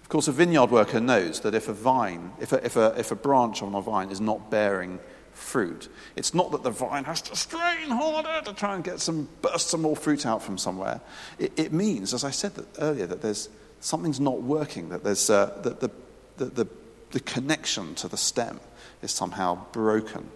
Of 0.02 0.08
course, 0.08 0.26
a 0.26 0.32
vineyard 0.32 0.72
worker 0.72 0.98
knows 0.98 1.38
that 1.42 1.54
if 1.54 1.68
a 1.68 1.72
vine, 1.72 2.32
if 2.40 2.52
a, 2.52 2.64
if 2.66 2.74
a, 2.74 2.92
if 2.98 3.12
a 3.12 3.14
branch 3.14 3.62
on 3.62 3.76
a 3.76 3.80
vine 3.80 4.10
is 4.10 4.20
not 4.20 4.50
bearing 4.50 4.98
fruit. 5.32 5.88
It's 6.16 6.34
not 6.34 6.52
that 6.52 6.62
the 6.62 6.70
vine 6.70 7.04
has 7.04 7.22
to 7.22 7.36
strain 7.36 7.88
harder 7.88 8.42
to 8.44 8.52
try 8.52 8.74
and 8.74 8.84
get 8.84 9.00
some, 9.00 9.28
burst 9.42 9.68
some 9.68 9.82
more 9.82 9.96
fruit 9.96 10.26
out 10.26 10.42
from 10.42 10.58
somewhere. 10.58 11.00
It, 11.38 11.52
it 11.56 11.72
means, 11.72 12.14
as 12.14 12.24
I 12.24 12.30
said 12.30 12.54
that 12.56 12.66
earlier, 12.78 13.06
that 13.06 13.22
there's 13.22 13.48
something's 13.80 14.20
not 14.20 14.42
working, 14.42 14.90
that, 14.90 15.04
there's, 15.04 15.30
uh, 15.30 15.58
that 15.62 15.80
the, 15.80 15.90
the, 16.36 16.44
the, 16.46 16.66
the 17.12 17.20
connection 17.20 17.94
to 17.96 18.08
the 18.08 18.16
stem 18.16 18.60
is 19.02 19.10
somehow 19.10 19.66
broken. 19.72 20.28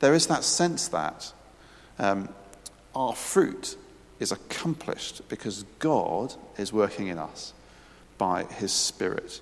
There 0.00 0.14
is 0.14 0.26
that 0.26 0.44
sense 0.44 0.88
that 0.88 1.32
um, 1.98 2.28
our 2.94 3.14
fruit 3.14 3.76
is 4.20 4.32
accomplished 4.32 5.28
because 5.28 5.64
God 5.78 6.34
is 6.58 6.72
working 6.72 7.08
in 7.08 7.18
us 7.18 7.52
by 8.18 8.44
his 8.44 8.72
Spirit. 8.72 9.40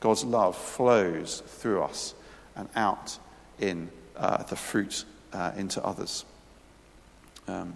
God's 0.00 0.24
love 0.24 0.56
flows 0.56 1.42
through 1.46 1.82
us 1.82 2.14
and 2.56 2.68
out 2.74 3.18
in 3.60 3.90
uh, 4.16 4.42
the 4.44 4.56
fruit 4.56 5.04
uh, 5.32 5.52
into 5.56 5.84
others. 5.84 6.24
Um, 7.46 7.74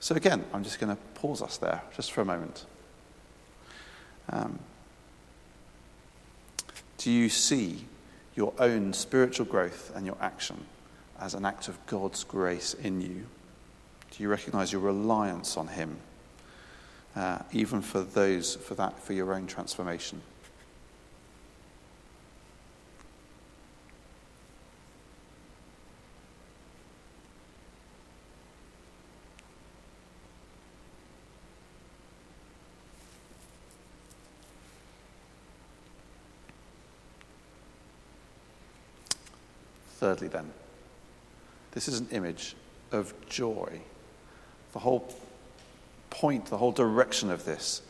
so, 0.00 0.14
again, 0.14 0.44
I'm 0.52 0.62
just 0.62 0.78
going 0.78 0.94
to 0.94 1.02
pause 1.14 1.42
us 1.42 1.56
there 1.56 1.82
just 1.96 2.12
for 2.12 2.20
a 2.20 2.24
moment. 2.24 2.66
Um, 4.30 4.58
do 6.98 7.10
you 7.10 7.28
see 7.28 7.84
your 8.34 8.52
own 8.58 8.92
spiritual 8.92 9.46
growth 9.46 9.92
and 9.94 10.06
your 10.06 10.16
action 10.20 10.66
as 11.18 11.34
an 11.34 11.44
act 11.44 11.68
of 11.68 11.84
God's 11.86 12.22
grace 12.24 12.74
in 12.74 13.00
you? 13.00 13.26
Do 14.10 14.22
you 14.22 14.28
recognize 14.28 14.72
your 14.72 14.82
reliance 14.82 15.56
on 15.56 15.68
Him, 15.68 15.96
uh, 17.16 17.40
even 17.52 17.82
for 17.82 18.00
those, 18.00 18.56
for 18.56 18.74
that, 18.74 18.98
for 19.00 19.12
your 19.12 19.34
own 19.34 19.46
transformation? 19.46 20.20
Thirdly, 40.08 40.28
then, 40.28 40.50
this 41.72 41.86
is 41.86 42.00
an 42.00 42.08
image 42.12 42.56
of 42.92 43.12
joy. 43.28 43.82
The 44.72 44.78
whole 44.78 45.06
point, 46.08 46.46
the 46.46 46.56
whole 46.56 46.72
direction 46.72 47.30
of 47.30 47.44
this 47.44 47.82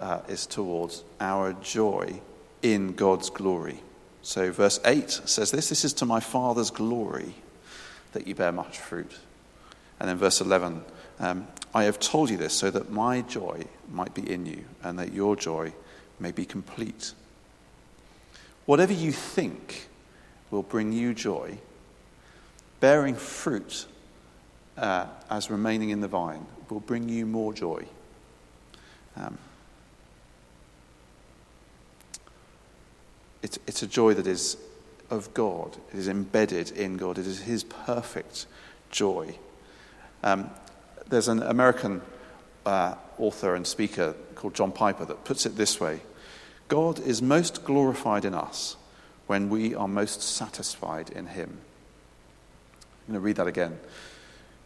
uh, 0.00 0.18
is 0.26 0.46
towards 0.46 1.04
our 1.20 1.52
joy 1.52 2.22
in 2.60 2.94
God's 2.94 3.30
glory. 3.30 3.78
So, 4.22 4.50
verse 4.50 4.80
8 4.84 5.12
says 5.26 5.52
this 5.52 5.68
This 5.68 5.84
is 5.84 5.92
to 5.92 6.06
my 6.06 6.18
Father's 6.18 6.72
glory 6.72 7.36
that 8.14 8.26
you 8.26 8.34
bear 8.34 8.50
much 8.50 8.80
fruit. 8.80 9.20
And 10.00 10.08
then, 10.08 10.16
verse 10.16 10.40
11 10.40 10.82
um, 11.20 11.46
I 11.72 11.84
have 11.84 12.00
told 12.00 12.30
you 12.30 12.36
this 12.36 12.52
so 12.52 12.72
that 12.72 12.90
my 12.90 13.20
joy 13.20 13.62
might 13.88 14.12
be 14.12 14.28
in 14.28 14.44
you 14.44 14.64
and 14.82 14.98
that 14.98 15.12
your 15.12 15.36
joy 15.36 15.72
may 16.18 16.32
be 16.32 16.44
complete. 16.44 17.12
Whatever 18.66 18.92
you 18.92 19.12
think 19.12 19.86
will 20.50 20.62
bring 20.62 20.92
you 20.92 21.14
joy. 21.14 21.58
Bearing 22.80 23.14
fruit 23.14 23.86
uh, 24.76 25.06
as 25.28 25.50
remaining 25.50 25.90
in 25.90 26.00
the 26.00 26.08
vine 26.08 26.46
will 26.68 26.80
bring 26.80 27.08
you 27.08 27.26
more 27.26 27.52
joy. 27.52 27.84
Um, 29.16 29.38
it's, 33.42 33.58
it's 33.66 33.82
a 33.82 33.86
joy 33.86 34.14
that 34.14 34.26
is 34.26 34.56
of 35.10 35.34
God, 35.34 35.76
it 35.92 35.98
is 35.98 36.08
embedded 36.08 36.70
in 36.70 36.96
God, 36.96 37.18
it 37.18 37.26
is 37.26 37.40
His 37.40 37.64
perfect 37.64 38.46
joy. 38.90 39.34
Um, 40.22 40.50
there's 41.08 41.28
an 41.28 41.42
American 41.42 42.02
uh, 42.64 42.94
author 43.18 43.54
and 43.54 43.66
speaker 43.66 44.14
called 44.34 44.54
John 44.54 44.70
Piper 44.72 45.04
that 45.04 45.24
puts 45.24 45.46
it 45.46 45.56
this 45.56 45.80
way 45.80 46.00
God 46.68 47.00
is 47.00 47.20
most 47.20 47.64
glorified 47.64 48.24
in 48.24 48.34
us 48.34 48.76
when 49.30 49.48
we 49.48 49.76
are 49.76 49.86
most 49.86 50.20
satisfied 50.20 51.08
in 51.10 51.24
Him. 51.24 51.56
I'm 53.06 53.12
going 53.12 53.14
to 53.14 53.20
read 53.20 53.36
that 53.36 53.46
again. 53.46 53.78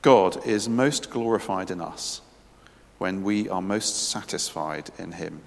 God 0.00 0.42
is 0.47 0.71
most 0.71 1.11
glorified 1.11 1.71
in 1.71 1.83
us 1.83 2.23
when 2.97 3.23
we 3.23 3.47
are 3.50 3.61
most 3.61 4.09
satisfied 4.09 4.88
in 4.99 5.12
Him. 5.12 5.42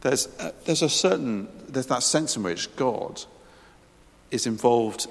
There's 0.00 0.26
a, 0.40 0.52
there's 0.64 0.82
a 0.82 0.88
certain, 0.88 1.46
there's 1.68 1.86
that 1.86 2.02
sense 2.02 2.36
in 2.36 2.42
which 2.42 2.74
God 2.74 3.22
is 4.32 4.44
involved 4.44 5.06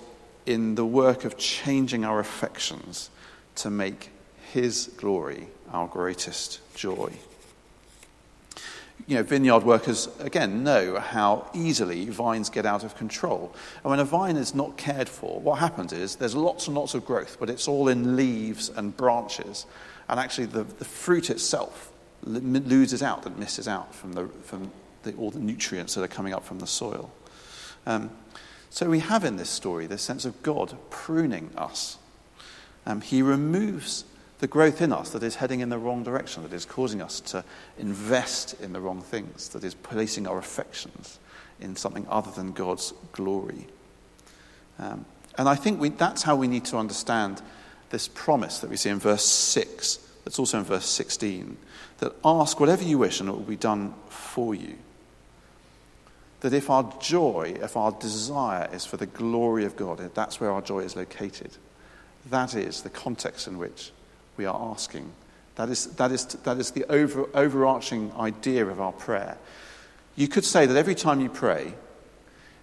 in 0.46 0.75
the 0.75 0.86
work 0.86 1.24
of 1.24 1.38
changing 1.38 2.03
our 2.03 2.19
affections 2.19 3.10
to 3.55 3.69
make 3.69 4.10
His 4.51 4.91
glory 4.98 5.48
our 5.72 5.88
greatest 5.88 6.60
joy 6.75 7.13
you 9.10 9.16
know, 9.16 9.24
vineyard 9.24 9.63
workers, 9.63 10.08
again, 10.20 10.63
know 10.63 11.00
how 11.00 11.50
easily 11.56 12.06
vines 12.06 12.48
get 12.48 12.63
out 12.63 12.84
of 12.84 12.96
control. 12.96 13.51
And 13.84 13.89
when 13.89 14.00
a 14.00 14.06
vine 14.06 14.38
is 14.38 14.54
not 14.54 14.78
cared 14.78 15.10
for, 15.10 15.39
what 15.39 15.58
happens 15.58 15.92
is 15.92 16.18
there's 16.18 16.36
lots 16.36 16.68
and 16.68 16.78
lots 16.78 16.94
of 16.94 17.08
growth, 17.08 17.38
but 17.39 17.50
it's 17.50 17.68
all 17.68 17.88
in 17.88 18.16
leaves 18.16 18.70
and 18.70 18.96
branches. 18.96 19.66
And 20.08 20.20
actually, 20.20 20.46
the, 20.46 20.63
the 20.63 20.86
fruit 20.86 21.32
itself 21.32 21.92
loses 22.22 23.01
out 23.01 23.25
and 23.25 23.36
misses 23.39 23.68
out 23.68 23.96
from, 23.96 24.13
the, 24.13 24.28
from 24.44 24.72
the, 25.01 25.16
all 25.16 25.32
the 25.32 25.39
nutrients 25.39 25.96
that 25.96 26.04
are 26.04 26.08
coming 26.08 26.36
up 26.36 26.46
from 26.46 26.60
the 26.60 26.68
soil. 26.68 27.12
Um, 27.88 28.12
so 28.70 28.92
we 28.92 29.00
have 29.00 29.25
in 29.25 29.38
this 29.38 29.50
story 29.50 29.88
this 29.88 30.04
sense 30.04 30.24
of 30.24 30.44
God 30.44 30.78
pruning 30.92 31.50
us. 31.58 31.98
Um, 32.86 33.01
he 33.01 33.24
removes 33.24 34.06
the 34.39 34.48
growth 34.48 34.81
in 34.81 34.93
us 34.93 35.10
that 35.12 35.22
is 35.22 35.36
heading 35.36 35.60
in 35.60 35.69
the 35.69 35.77
wrong 35.77 36.03
direction, 36.03 36.43
that 36.43 36.53
is 36.53 36.65
causing 36.65 37.01
us 37.01 37.19
to 37.19 37.43
invest 37.77 38.60
in 38.62 38.74
the 38.74 38.79
wrong 38.79 39.01
things, 39.01 39.50
that 39.50 39.63
is 39.63 39.75
placing 39.75 40.27
our 40.27 40.38
affections 40.38 41.19
in 41.60 41.75
something 41.75 42.08
other 42.10 42.31
than 42.31 42.53
God's 42.53 42.93
glory. 43.12 43.67
Um, 44.79 45.05
and 45.38 45.50
I 45.50 45.55
think 45.55 45.79
we, 45.79 45.89
that's 45.89 46.24
how 46.24 46.38
we 46.38 46.48
need 46.48 46.65
to 46.65 46.77
understand 46.77 47.41
this 47.89 48.08
promise 48.08 48.60
that 48.60 48.69
we 48.69 48.77
see 48.77 48.89
in 48.89 49.00
verse 49.00 49.25
6, 49.25 50.00
that's 50.24 50.39
also 50.39 50.60
in 50.60 50.63
verse 50.63 50.86
16, 50.86 51.58
that 51.98 52.15
ask 52.24 52.60
whatever 52.60 52.84
you 52.84 52.98
wish 52.98 53.19
and 53.19 53.27
it 53.27 53.34
will 53.34 53.39
be 53.39 53.58
done 53.58 53.93
for 54.08 54.55
you. 54.55 54.77
That 56.39 56.53
if 56.53 56.69
our 56.69 56.93
joy, 57.01 57.58
if 57.62 57.75
our 57.75 57.91
desire 57.91 58.69
is 58.72 58.86
for 58.86 58.96
the 58.96 59.05
glory 59.05 59.65
of 59.65 59.75
God, 59.75 60.00
that's 60.13 60.39
where 60.39 60.51
our 60.51 60.62
joy 60.62 60.79
is 60.79 60.96
located. 60.96 61.51
That 62.29 62.55
is 62.55 62.84
the 62.84 62.89
context 62.89 63.46
in 63.46 63.58
which 63.58 63.91
we 64.39 64.46
are 64.46 64.72
asking. 64.72 65.12
That 65.55 65.69
is, 65.69 65.88
that 65.98 66.13
is, 66.13 66.25
that 66.25 66.58
is 66.58 66.72
the 66.72 66.86
over, 66.86 67.27
overarching 67.34 68.13
idea 68.13 68.65
of 68.65 68.79
our 68.79 68.93
prayer. 68.93 69.38
You 70.15 70.29
could 70.29 70.46
say 70.46 70.65
that 70.65 70.77
every 70.77 70.96
time 70.96 71.19
you 71.19 71.27
pray, 71.27 71.74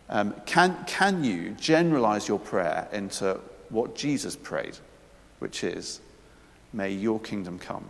um, 0.08 0.34
can, 0.46 0.82
can 0.86 1.22
you 1.22 1.50
generalize 1.50 2.28
your 2.28 2.38
prayer 2.38 2.88
into 2.92 3.38
what 3.68 3.94
Jesus 3.94 4.36
prayed, 4.36 4.78
which 5.38 5.62
is, 5.62 6.00
May 6.72 6.92
your 6.92 7.20
kingdom 7.20 7.58
come? 7.58 7.84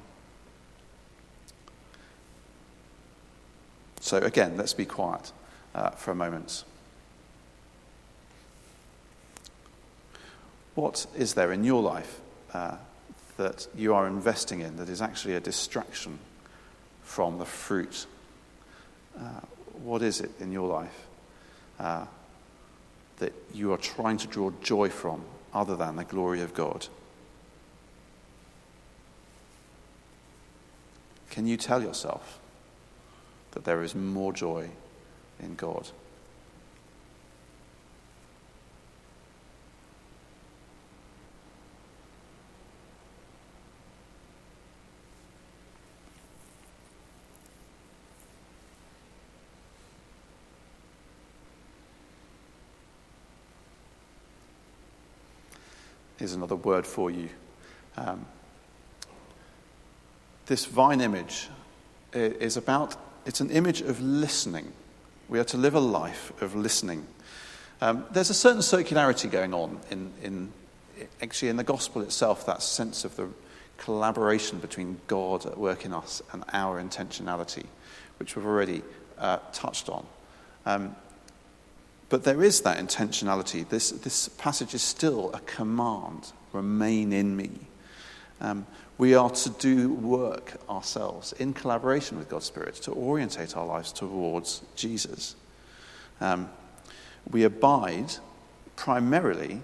So, 4.00 4.18
again, 4.18 4.56
let's 4.56 4.74
be 4.74 4.84
quiet 4.84 5.30
uh, 5.76 5.90
for 5.90 6.10
a 6.10 6.14
moment. 6.14 6.64
What 10.74 11.06
is 11.16 11.34
there 11.34 11.52
in 11.52 11.62
your 11.62 11.82
life 11.82 12.20
uh, 12.52 12.76
that 13.36 13.66
you 13.74 13.94
are 13.94 14.06
investing 14.06 14.60
in 14.60 14.76
that 14.76 14.88
is 14.88 15.02
actually 15.02 15.34
a 15.34 15.40
distraction 15.40 16.18
from 17.02 17.38
the 17.38 17.44
fruit? 17.44 18.06
Uh, 19.18 19.40
what 19.82 20.02
is 20.02 20.20
it 20.20 20.30
in 20.40 20.52
your 20.52 20.68
life 20.68 21.06
uh, 21.78 22.06
that 23.18 23.32
you 23.52 23.72
are 23.72 23.78
trying 23.78 24.18
to 24.18 24.26
draw 24.26 24.50
joy 24.62 24.88
from 24.88 25.22
other 25.52 25.76
than 25.76 25.96
the 25.96 26.04
glory 26.04 26.40
of 26.40 26.54
God? 26.54 26.86
Can 31.30 31.46
you 31.46 31.56
tell 31.56 31.82
yourself 31.82 32.38
that 33.52 33.64
there 33.64 33.82
is 33.82 33.94
more 33.94 34.32
joy 34.32 34.70
in 35.38 35.54
God? 35.54 35.90
Here's 56.18 56.32
another 56.32 56.56
word 56.56 56.86
for 56.86 57.10
you. 57.10 57.28
Um, 57.96 58.24
this 60.46 60.64
vine 60.64 61.00
image 61.00 61.48
is 62.12 62.56
about, 62.56 62.96
it's 63.26 63.40
an 63.40 63.50
image 63.50 63.82
of 63.82 64.00
listening. 64.00 64.72
We 65.28 65.38
are 65.38 65.44
to 65.44 65.58
live 65.58 65.74
a 65.74 65.80
life 65.80 66.32
of 66.40 66.54
listening. 66.54 67.06
Um, 67.82 68.06
there's 68.12 68.30
a 68.30 68.34
certain 68.34 68.62
circularity 68.62 69.30
going 69.30 69.52
on 69.52 69.78
in, 69.90 70.12
in, 70.22 70.52
actually 71.20 71.48
in 71.48 71.56
the 71.56 71.64
gospel 71.64 72.00
itself, 72.00 72.46
that 72.46 72.62
sense 72.62 73.04
of 73.04 73.16
the 73.16 73.28
collaboration 73.76 74.58
between 74.58 74.98
God 75.08 75.44
at 75.44 75.58
work 75.58 75.84
in 75.84 75.92
us 75.92 76.22
and 76.32 76.44
our 76.54 76.82
intentionality, 76.82 77.66
which 78.18 78.36
we've 78.36 78.46
already 78.46 78.82
uh, 79.18 79.38
touched 79.52 79.90
on. 79.90 80.06
Um, 80.64 80.96
but 82.08 82.24
there 82.24 82.42
is 82.42 82.60
that 82.62 82.78
intentionality. 82.78 83.68
This, 83.68 83.90
this 83.90 84.28
passage 84.28 84.74
is 84.74 84.82
still 84.82 85.32
a 85.32 85.40
command 85.40 86.32
remain 86.52 87.12
in 87.12 87.36
me. 87.36 87.50
Um, 88.40 88.66
we 88.98 89.14
are 89.14 89.30
to 89.30 89.50
do 89.50 89.92
work 89.92 90.54
ourselves 90.68 91.32
in 91.34 91.52
collaboration 91.52 92.18
with 92.18 92.28
God's 92.28 92.46
Spirit 92.46 92.74
to 92.76 92.92
orientate 92.92 93.56
our 93.56 93.66
lives 93.66 93.92
towards 93.92 94.62
Jesus. 94.74 95.36
Um, 96.20 96.48
we 97.30 97.44
abide 97.44 98.14
primarily 98.76 99.60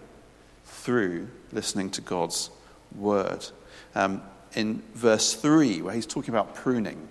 through 0.65 1.29
listening 1.53 1.91
to 1.91 2.01
God's 2.01 2.51
word. 2.95 3.47
Um, 3.95 4.23
in 4.55 4.83
verse 4.95 5.33
3, 5.33 5.81
where 5.81 5.95
he's 5.95 6.07
talking 6.07 6.35
about 6.35 6.55
pruning, 6.55 7.09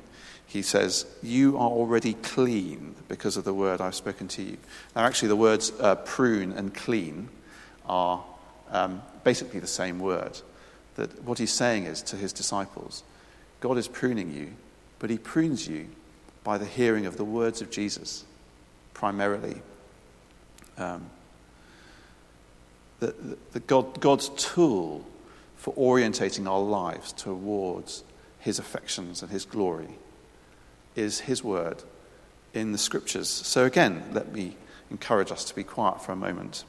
he 0.52 0.62
says, 0.62 1.06
You 1.24 1.56
are 1.56 1.70
already 1.70 2.14
clean 2.16 2.96
because 3.08 3.38
of 3.38 3.46
the 3.46 3.54
word 3.54 3.80
I've 3.80 3.96
spoken 3.96 4.28
to 4.30 4.44
you. 4.44 4.58
Now, 4.94 5.04
actually, 5.04 5.30
the 5.30 5.38
words 5.38 5.72
uh, 5.80 5.96
prune 5.96 6.52
and 6.52 6.74
clean 6.74 7.30
are 7.86 8.22
um, 8.70 9.02
basically 9.24 9.62
the 9.62 9.68
same 9.68 9.98
word. 10.00 10.42
That 10.96 11.24
what 11.24 11.38
he's 11.38 11.54
saying 11.54 11.86
is 11.86 12.02
to 12.04 12.18
his 12.18 12.34
disciples, 12.34 13.04
God 13.62 13.78
is 13.78 13.88
pruning 13.88 14.34
you, 14.34 14.52
but 15.00 15.10
he 15.10 15.18
prunes 15.18 15.70
you 15.70 15.88
by 16.44 16.58
the 16.58 16.66
hearing 16.66 17.06
of 17.06 17.16
the 17.16 17.24
words 17.24 17.62
of 17.62 17.72
Jesus, 17.72 18.26
primarily. 18.94 19.62
Um, 20.78 21.10
the, 23.00 23.16
the, 23.54 23.62
God, 23.62 24.02
God's 24.02 24.28
tool 24.36 25.06
for 25.56 25.74
orientating 25.76 26.46
our 26.46 26.60
lives 26.60 27.14
towards 27.14 28.04
his 28.40 28.60
affections 28.60 29.22
and 29.22 29.32
his 29.32 29.46
glory 29.46 29.98
is 30.96 31.22
His 31.22 31.44
word 31.44 31.84
in 32.54 32.72
the 32.72 32.78
scriptures. 32.78 33.30
So, 33.30 33.66
again, 33.66 34.04
let 34.12 34.32
me 34.34 34.58
encourage 34.90 35.32
us 35.32 35.46
to 35.46 35.56
be 35.56 35.64
quiet 35.64 36.02
for 36.02 36.12
a 36.12 36.16
moment. 36.16 36.64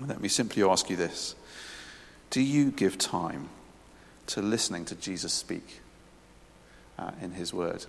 Let 0.00 0.20
me 0.20 0.28
simply 0.28 0.62
ask 0.62 0.88
you 0.90 0.96
this 0.96 1.34
Do 2.30 2.40
you 2.40 2.70
give 2.70 2.98
time 2.98 3.48
to 4.28 4.42
listening 4.42 4.84
to 4.86 4.94
Jesus 4.94 5.32
speak 5.32 5.80
uh, 6.98 7.12
in 7.20 7.32
His 7.32 7.52
word? 7.52 7.86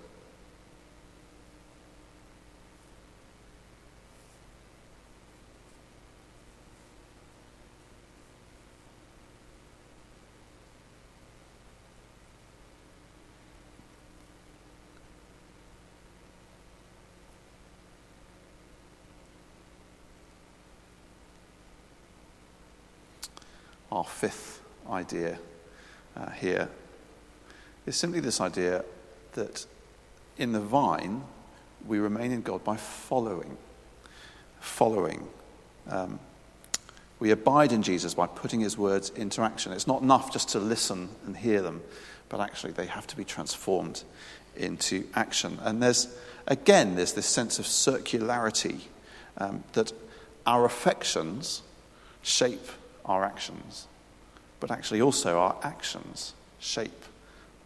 Our 23.93 24.03
fifth 24.03 24.61
idea 24.89 25.37
uh, 26.17 26.31
here 26.31 26.67
is 27.85 27.95
simply 27.95 28.19
this 28.19 28.41
idea 28.41 28.83
that 29.33 29.65
in 30.37 30.51
the 30.51 30.59
vine, 30.59 31.23
we 31.85 31.99
remain 31.99 32.31
in 32.31 32.41
God 32.41 32.63
by 32.63 32.75
following. 32.75 33.55
Following. 34.59 35.27
Um, 35.87 36.19
we 37.19 37.29
abide 37.29 37.71
in 37.71 37.83
Jesus 37.83 38.15
by 38.15 38.25
putting 38.25 38.61
his 38.61 38.77
words 38.77 39.11
into 39.11 39.41
action. 39.41 39.71
It's 39.71 39.87
not 39.87 40.01
enough 40.01 40.33
just 40.33 40.49
to 40.49 40.59
listen 40.59 41.09
and 41.27 41.37
hear 41.37 41.61
them, 41.61 41.81
but 42.29 42.39
actually 42.39 42.73
they 42.73 42.87
have 42.87 43.05
to 43.07 43.15
be 43.15 43.23
transformed 43.23 44.03
into 44.55 45.07
action. 45.13 45.59
And 45.61 45.83
there's, 45.83 46.07
again, 46.47 46.95
there's 46.95 47.13
this 47.13 47.27
sense 47.27 47.59
of 47.59 47.65
circularity 47.65 48.81
um, 49.37 49.63
that 49.73 49.93
our 50.47 50.65
affections 50.65 51.61
shape 52.23 52.67
our 53.05 53.23
actions, 53.23 53.87
but 54.59 54.71
actually 54.71 55.01
also 55.01 55.37
our 55.39 55.57
actions 55.61 56.33
shape 56.59 57.03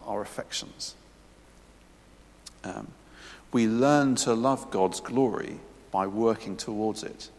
our 0.05 0.21
affections. 0.21 0.95
Um, 2.63 2.87
we 3.51 3.67
learn 3.67 4.15
to 4.15 4.33
love 4.33 4.71
God's 4.71 4.99
glory 4.99 5.59
by 5.91 6.07
working 6.07 6.57
towards 6.57 7.03
it 7.03 7.29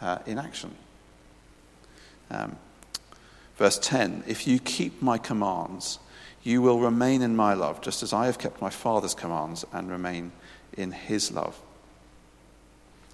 uh, 0.00 0.18
in 0.26 0.38
action. 0.38 0.74
Um, 2.30 2.56
verse 3.56 3.78
10 3.78 4.24
If 4.26 4.46
you 4.46 4.58
keep 4.58 5.02
my 5.02 5.18
commands, 5.18 5.98
you 6.42 6.62
will 6.62 6.78
remain 6.78 7.22
in 7.22 7.34
my 7.34 7.54
love, 7.54 7.80
just 7.80 8.02
as 8.02 8.12
I 8.12 8.26
have 8.26 8.38
kept 8.38 8.60
my 8.60 8.70
Father's 8.70 9.14
commands 9.14 9.64
and 9.72 9.90
remain 9.90 10.32
in 10.76 10.92
his 10.92 11.32
love. 11.32 11.60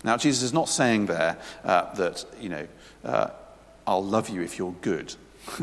Now, 0.05 0.17
Jesus 0.17 0.43
is 0.43 0.53
not 0.53 0.69
saying 0.69 1.07
there 1.07 1.39
uh, 1.65 1.95
that, 1.95 2.25
you 2.41 2.49
know, 2.49 2.67
uh, 3.05 3.31
I'll 3.87 4.05
love 4.05 4.29
you 4.29 4.43
if 4.43 4.59
you're 4.59 4.75
good. 4.81 5.15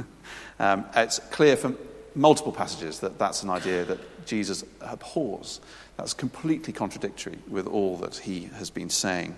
um, 0.60 0.86
it's 0.95 1.19
clear 1.32 1.55
from 1.55 1.77
multiple 2.15 2.51
passages 2.51 2.99
that 2.99 3.17
that's 3.17 3.43
an 3.43 3.49
idea 3.49 3.86
that 3.86 4.25
Jesus 4.25 4.63
abhors. 4.82 5.62
That's 5.97 6.13
completely 6.13 6.73
contradictory 6.73 7.39
with 7.47 7.67
all 7.67 7.97
that 7.97 8.17
he 8.17 8.45
has 8.55 8.69
been 8.69 8.89
saying. 8.89 9.38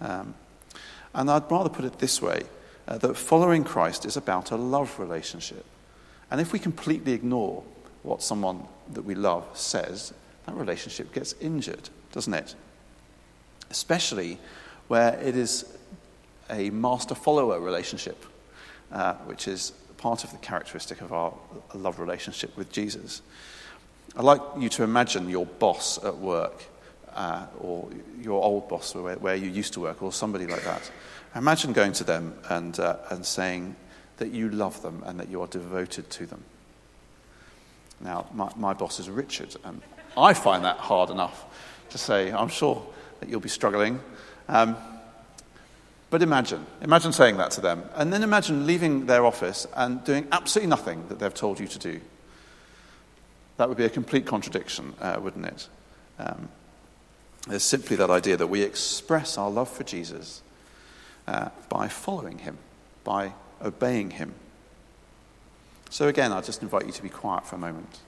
Um, 0.00 0.34
and 1.14 1.30
I'd 1.30 1.50
rather 1.50 1.68
put 1.68 1.84
it 1.84 1.98
this 1.98 2.20
way 2.20 2.42
uh, 2.88 2.98
that 2.98 3.16
following 3.16 3.64
Christ 3.64 4.04
is 4.04 4.16
about 4.16 4.50
a 4.50 4.56
love 4.56 4.98
relationship. 4.98 5.64
And 6.30 6.40
if 6.40 6.52
we 6.52 6.58
completely 6.58 7.12
ignore 7.12 7.62
what 8.02 8.22
someone 8.22 8.66
that 8.92 9.02
we 9.02 9.14
love 9.14 9.46
says, 9.54 10.12
that 10.46 10.54
relationship 10.54 11.12
gets 11.12 11.34
injured, 11.40 11.88
doesn't 12.12 12.34
it? 12.34 12.54
Especially 13.70 14.38
where 14.88 15.18
it 15.20 15.36
is 15.36 15.64
a 16.50 16.70
master 16.70 17.14
follower 17.14 17.60
relationship, 17.60 18.24
uh, 18.92 19.14
which 19.26 19.48
is 19.48 19.72
part 19.96 20.24
of 20.24 20.30
the 20.32 20.38
characteristic 20.38 21.00
of 21.00 21.12
our 21.12 21.32
love 21.74 21.98
relationship 21.98 22.56
with 22.56 22.70
Jesus. 22.70 23.22
I'd 24.16 24.24
like 24.24 24.40
you 24.58 24.68
to 24.70 24.82
imagine 24.82 25.28
your 25.28 25.46
boss 25.46 26.02
at 26.04 26.16
work, 26.16 26.64
uh, 27.14 27.46
or 27.60 27.88
your 28.20 28.42
old 28.42 28.68
boss 28.68 28.94
where, 28.94 29.16
where, 29.16 29.36
you 29.36 29.48
used 29.48 29.72
to 29.74 29.80
work, 29.80 30.02
or 30.02 30.12
somebody 30.12 30.46
like 30.46 30.64
that. 30.64 30.90
Imagine 31.34 31.72
going 31.72 31.92
to 31.92 32.04
them 32.04 32.34
and, 32.48 32.78
uh, 32.78 32.96
and 33.10 33.24
saying 33.24 33.74
that 34.18 34.30
you 34.30 34.50
love 34.50 34.82
them 34.82 35.02
and 35.06 35.18
that 35.18 35.28
you 35.28 35.40
are 35.40 35.46
devoted 35.46 36.10
to 36.10 36.26
them. 36.26 36.44
Now, 38.00 38.26
my, 38.32 38.52
my 38.56 38.74
boss 38.74 39.00
is 39.00 39.08
Richard, 39.08 39.56
and 39.64 39.80
I 40.16 40.34
find 40.34 40.64
that 40.64 40.78
hard 40.78 41.10
enough 41.10 41.44
to 41.90 41.98
say. 41.98 42.30
I'm 42.32 42.48
sure 42.48 42.84
that 43.20 43.28
you'll 43.28 43.40
be 43.40 43.48
struggling. 43.48 44.00
Um, 44.48 44.76
but 46.10 46.22
imagine, 46.22 46.66
imagine 46.80 47.12
saying 47.12 47.38
that 47.38 47.50
to 47.52 47.60
them, 47.60 47.84
and 47.94 48.12
then 48.12 48.22
imagine 48.22 48.66
leaving 48.66 49.06
their 49.06 49.26
office 49.26 49.66
and 49.74 50.04
doing 50.04 50.28
absolutely 50.30 50.68
nothing 50.68 51.08
that 51.08 51.18
they've 51.18 51.34
told 51.34 51.58
you 51.58 51.66
to 51.66 51.78
do. 51.78 52.00
That 53.56 53.68
would 53.68 53.78
be 53.78 53.84
a 53.84 53.90
complete 53.90 54.26
contradiction, 54.26 54.94
uh, 55.00 55.18
wouldn't 55.20 55.46
it? 55.46 55.68
Um, 56.18 56.48
there's 57.48 57.62
simply 57.62 57.96
that 57.96 58.10
idea 58.10 58.36
that 58.36 58.46
we 58.46 58.62
express 58.62 59.36
our 59.36 59.50
love 59.50 59.68
for 59.68 59.84
Jesus 59.84 60.42
uh, 61.26 61.50
by 61.68 61.88
following 61.88 62.38
him, 62.38 62.58
by 63.02 63.32
obeying 63.62 64.10
him. 64.10 64.34
So, 65.90 66.08
again, 66.08 66.32
I'll 66.32 66.42
just 66.42 66.62
invite 66.62 66.86
you 66.86 66.92
to 66.92 67.02
be 67.02 67.08
quiet 67.08 67.46
for 67.46 67.56
a 67.56 67.58
moment. 67.58 68.00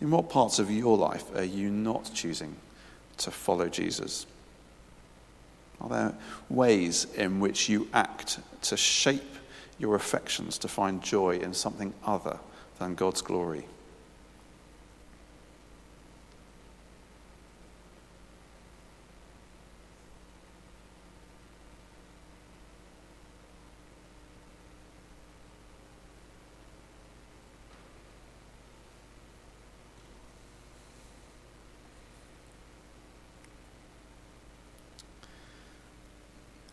In 0.00 0.10
what 0.10 0.28
parts 0.28 0.58
of 0.58 0.70
your 0.70 0.96
life 0.96 1.24
are 1.36 1.44
you 1.44 1.70
not 1.70 2.10
choosing 2.14 2.56
to 3.18 3.30
follow 3.30 3.68
Jesus? 3.68 4.26
Are 5.80 5.88
there 5.88 6.14
ways 6.48 7.06
in 7.14 7.40
which 7.40 7.68
you 7.68 7.88
act 7.92 8.40
to 8.62 8.76
shape 8.76 9.36
your 9.78 9.94
affections 9.94 10.58
to 10.58 10.68
find 10.68 11.02
joy 11.02 11.38
in 11.38 11.54
something 11.54 11.94
other 12.04 12.38
than 12.78 12.94
God's 12.94 13.22
glory? 13.22 13.64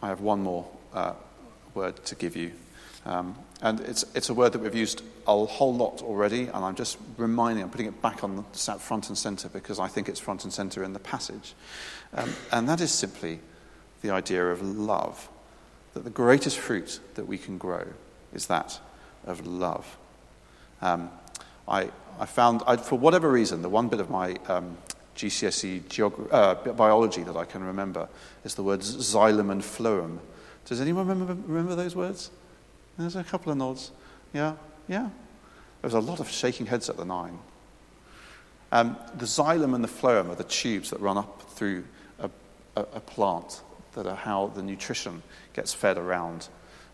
I 0.01 0.07
have 0.07 0.21
one 0.21 0.41
more 0.41 0.67
uh, 0.93 1.13
word 1.73 2.03
to 2.05 2.15
give 2.15 2.35
you. 2.35 2.51
Um, 3.05 3.35
and 3.61 3.79
it's, 3.81 4.03
it's 4.15 4.29
a 4.29 4.33
word 4.33 4.53
that 4.53 4.59
we've 4.59 4.75
used 4.75 5.03
a 5.27 5.45
whole 5.45 5.73
lot 5.73 6.01
already, 6.01 6.47
and 6.47 6.65
I'm 6.65 6.75
just 6.75 6.97
reminding, 7.17 7.63
I'm 7.63 7.69
putting 7.69 7.87
it 7.87 8.01
back 8.01 8.23
on 8.23 8.35
the 8.35 8.79
front 8.79 9.09
and 9.09 9.17
center 9.17 9.47
because 9.49 9.79
I 9.79 9.87
think 9.87 10.09
it's 10.09 10.19
front 10.19 10.43
and 10.43 10.51
center 10.51 10.83
in 10.83 10.93
the 10.93 10.99
passage. 10.99 11.53
Um, 12.13 12.33
and 12.51 12.67
that 12.67 12.81
is 12.81 12.91
simply 12.91 13.39
the 14.01 14.09
idea 14.11 14.47
of 14.47 14.61
love. 14.61 15.29
That 15.93 16.03
the 16.03 16.09
greatest 16.09 16.57
fruit 16.57 16.99
that 17.13 17.27
we 17.27 17.37
can 17.37 17.57
grow 17.57 17.85
is 18.33 18.47
that 18.47 18.79
of 19.25 19.45
love. 19.45 19.97
Um, 20.81 21.09
I, 21.67 21.89
I 22.19 22.25
found, 22.25 22.61
I, 22.67 22.77
for 22.77 22.97
whatever 22.97 23.31
reason, 23.31 23.61
the 23.61 23.69
one 23.69 23.87
bit 23.87 23.99
of 23.99 24.09
my 24.09 24.35
um, 24.47 24.77
GCSE 25.15 25.81
geog- 25.83 26.27
uh, 26.31 26.55
biology 26.73 27.23
that 27.23 27.35
I 27.35 27.45
can 27.45 27.63
remember 27.63 28.07
is 28.43 28.55
the 28.55 28.63
words 28.63 28.95
xylem 28.97 29.51
and 29.51 29.61
phloem. 29.61 30.19
Does 30.65 30.81
anyone 30.81 31.07
remember, 31.07 31.37
remember 31.47 31.75
those 31.75 31.95
words? 31.95 32.31
There's 32.97 33.15
a 33.15 33.23
couple 33.23 33.51
of 33.51 33.57
nods. 33.57 33.91
Yeah, 34.33 34.55
yeah. 34.87 35.09
There 35.81 35.89
was 35.89 35.93
a 35.93 35.99
lot 35.99 36.19
of 36.19 36.29
shaking 36.29 36.65
heads 36.65 36.89
at 36.89 36.97
the 36.97 37.05
nine. 37.05 37.39
Um, 38.71 38.97
the 39.15 39.25
xylem 39.25 39.75
and 39.75 39.83
the 39.83 39.87
phloem 39.87 40.29
are 40.29 40.35
the 40.35 40.43
tubes 40.43 40.89
that 40.89 40.99
run 40.99 41.17
up 41.17 41.43
through 41.51 41.85
a, 42.19 42.29
a, 42.75 42.81
a 42.81 42.99
plant 42.99 43.61
that 43.93 44.07
are 44.07 44.15
how 44.15 44.47
the 44.47 44.61
nutrition 44.61 45.23
gets 45.53 45.73
fed 45.73 45.97
around 45.97 46.49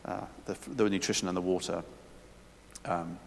uh, 0.06 0.22
the, 0.46 0.58
the, 0.68 0.90
nutrition 0.90 1.28
and 1.28 1.36
the 1.36 1.42
water. 1.42 1.84
Um, 2.86 3.18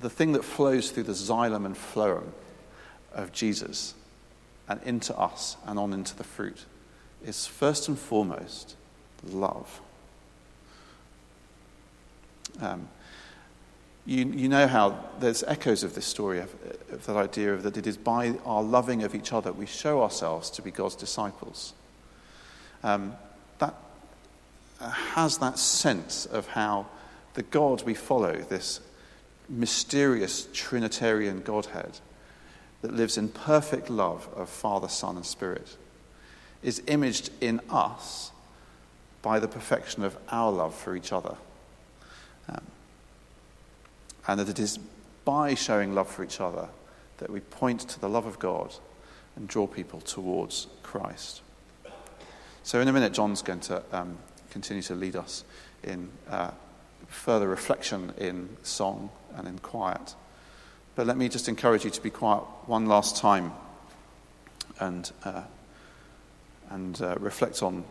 the 0.00 0.10
thing 0.10 0.32
that 0.32 0.44
flows 0.44 0.90
through 0.90 1.04
the 1.04 1.12
xylem 1.12 1.66
and 1.66 1.76
phloem 1.76 2.24
of 3.14 3.32
Jesus 3.32 3.94
and 4.68 4.80
into 4.84 5.16
us 5.16 5.56
and 5.66 5.78
on 5.78 5.92
into 5.92 6.16
the 6.16 6.24
fruit 6.24 6.64
is 7.24 7.46
first 7.46 7.88
and 7.88 7.98
foremost 7.98 8.76
love. 9.22 9.80
Um, 12.60 12.88
you, 14.06 14.26
you 14.26 14.48
know 14.48 14.66
how 14.66 14.98
there's 15.18 15.42
echoes 15.44 15.82
of 15.82 15.94
this 15.94 16.04
story, 16.04 16.40
of, 16.40 16.54
of 16.92 17.06
that 17.06 17.16
idea 17.16 17.54
of 17.54 17.62
that 17.62 17.76
it 17.76 17.86
is 17.86 17.96
by 17.96 18.34
our 18.44 18.62
loving 18.62 19.02
of 19.02 19.14
each 19.14 19.32
other 19.32 19.52
we 19.52 19.66
show 19.66 20.02
ourselves 20.02 20.50
to 20.50 20.62
be 20.62 20.70
God's 20.70 20.94
disciples. 20.94 21.72
Um, 22.82 23.14
that 23.58 23.74
has 24.80 25.38
that 25.38 25.58
sense 25.58 26.26
of 26.26 26.48
how 26.48 26.86
the 27.32 27.42
God 27.42 27.82
we 27.82 27.94
follow, 27.94 28.36
this 28.36 28.80
mysterious 29.48 30.48
Trinitarian 30.52 31.40
Godhead, 31.40 31.98
that 32.84 32.94
lives 32.94 33.16
in 33.16 33.30
perfect 33.30 33.88
love 33.88 34.28
of 34.36 34.46
Father, 34.46 34.88
Son, 34.88 35.16
and 35.16 35.24
Spirit, 35.24 35.78
is 36.62 36.82
imaged 36.86 37.30
in 37.40 37.58
us 37.70 38.30
by 39.22 39.38
the 39.38 39.48
perfection 39.48 40.04
of 40.04 40.18
our 40.28 40.52
love 40.52 40.74
for 40.74 40.94
each 40.94 41.10
other. 41.10 41.34
Um, 42.46 42.60
and 44.28 44.38
that 44.38 44.50
it 44.50 44.58
is 44.58 44.78
by 45.24 45.54
showing 45.54 45.94
love 45.94 46.10
for 46.10 46.22
each 46.22 46.42
other 46.42 46.68
that 47.16 47.30
we 47.30 47.40
point 47.40 47.80
to 47.88 47.98
the 47.98 48.08
love 48.10 48.26
of 48.26 48.38
God 48.38 48.74
and 49.34 49.48
draw 49.48 49.66
people 49.66 50.02
towards 50.02 50.66
Christ. 50.82 51.40
So, 52.64 52.82
in 52.82 52.88
a 52.88 52.92
minute, 52.92 53.14
John's 53.14 53.40
going 53.40 53.60
to 53.60 53.82
um, 53.92 54.18
continue 54.50 54.82
to 54.82 54.94
lead 54.94 55.16
us 55.16 55.42
in 55.82 56.10
uh, 56.28 56.50
further 57.08 57.48
reflection 57.48 58.12
in 58.18 58.58
song 58.62 59.08
and 59.36 59.48
in 59.48 59.58
quiet. 59.60 60.14
But 60.94 61.06
let 61.06 61.16
me 61.16 61.28
just 61.28 61.48
encourage 61.48 61.84
you 61.84 61.90
to 61.90 62.00
be 62.00 62.10
quiet 62.10 62.44
one 62.66 62.86
last 62.86 63.16
time 63.16 63.52
and, 64.78 65.10
uh, 65.24 65.42
and 66.70 67.00
uh, 67.02 67.16
reflect 67.18 67.62
on 67.62 67.84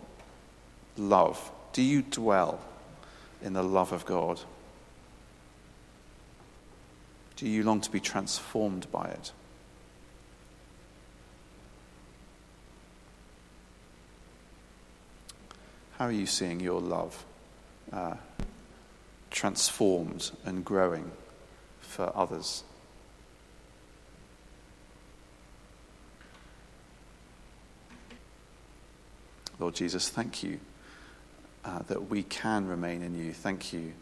love. 0.98 1.52
Do 1.74 1.82
you 1.82 2.02
dwell 2.02 2.62
in 3.42 3.54
the 3.54 3.64
love 3.64 3.92
of 3.92 4.06
God? 4.06 4.40
Do 7.36 7.50
you 7.50 7.64
long 7.64 7.82
to 7.82 7.92
be 7.92 8.00
transformed 8.00 8.90
by 8.90 9.06
it? 9.08 9.32
How 15.98 16.06
are 16.06 16.12
you 16.12 16.26
seeing 16.26 16.60
your 16.60 16.80
love 16.80 17.26
uh, 17.92 18.16
transformed 19.30 20.32
and 20.46 20.64
growing 20.64 21.12
for 21.82 22.12
others? 22.16 22.64
Lord 29.60 29.76
Jesus, 29.76 30.10
thank 30.10 30.44
you 30.44 30.60
uh, 31.66 31.80
that 31.88 32.10
we 32.10 32.24
can 32.24 32.68
remain 32.68 33.02
in 33.02 33.16
you. 33.16 33.34
Thank 33.34 33.74
you 33.74 33.94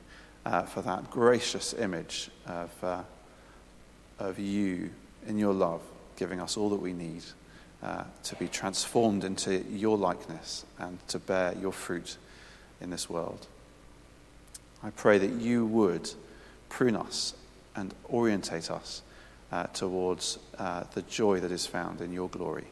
uh, 0.46 0.64
for 0.64 0.82
that 0.82 1.12
gracious 1.12 1.74
image 1.74 2.30
of, 2.48 2.84
uh, 2.84 3.04
of 4.20 4.40
you 4.40 4.92
in 5.28 5.38
your 5.38 5.54
love, 5.54 5.82
giving 6.16 6.40
us 6.40 6.58
all 6.58 6.70
that 6.70 6.82
we 6.82 6.94
need 6.94 7.24
uh, 7.84 8.04
to 8.24 8.36
be 8.36 8.48
transformed 8.48 9.24
into 9.24 9.64
your 9.70 9.98
likeness 9.98 10.66
and 10.80 10.98
to 11.08 11.20
bear 11.20 11.54
your 11.60 11.72
fruit 11.72 12.18
in 12.80 12.90
this 12.90 13.10
world. 13.10 13.48
I 14.84 14.90
pray 14.90 15.18
that 15.18 15.32
you 15.32 15.66
would 15.66 16.12
prune 16.70 16.96
us 16.96 17.34
and 17.76 17.94
orientate 18.12 18.72
us 18.72 19.02
uh, 19.52 19.68
towards 19.68 20.40
uh, 20.58 20.86
the 20.94 21.02
joy 21.04 21.40
that 21.40 21.52
is 21.52 21.68
found 21.68 22.02
in 22.02 22.14
your 22.14 22.30
glory. 22.30 22.66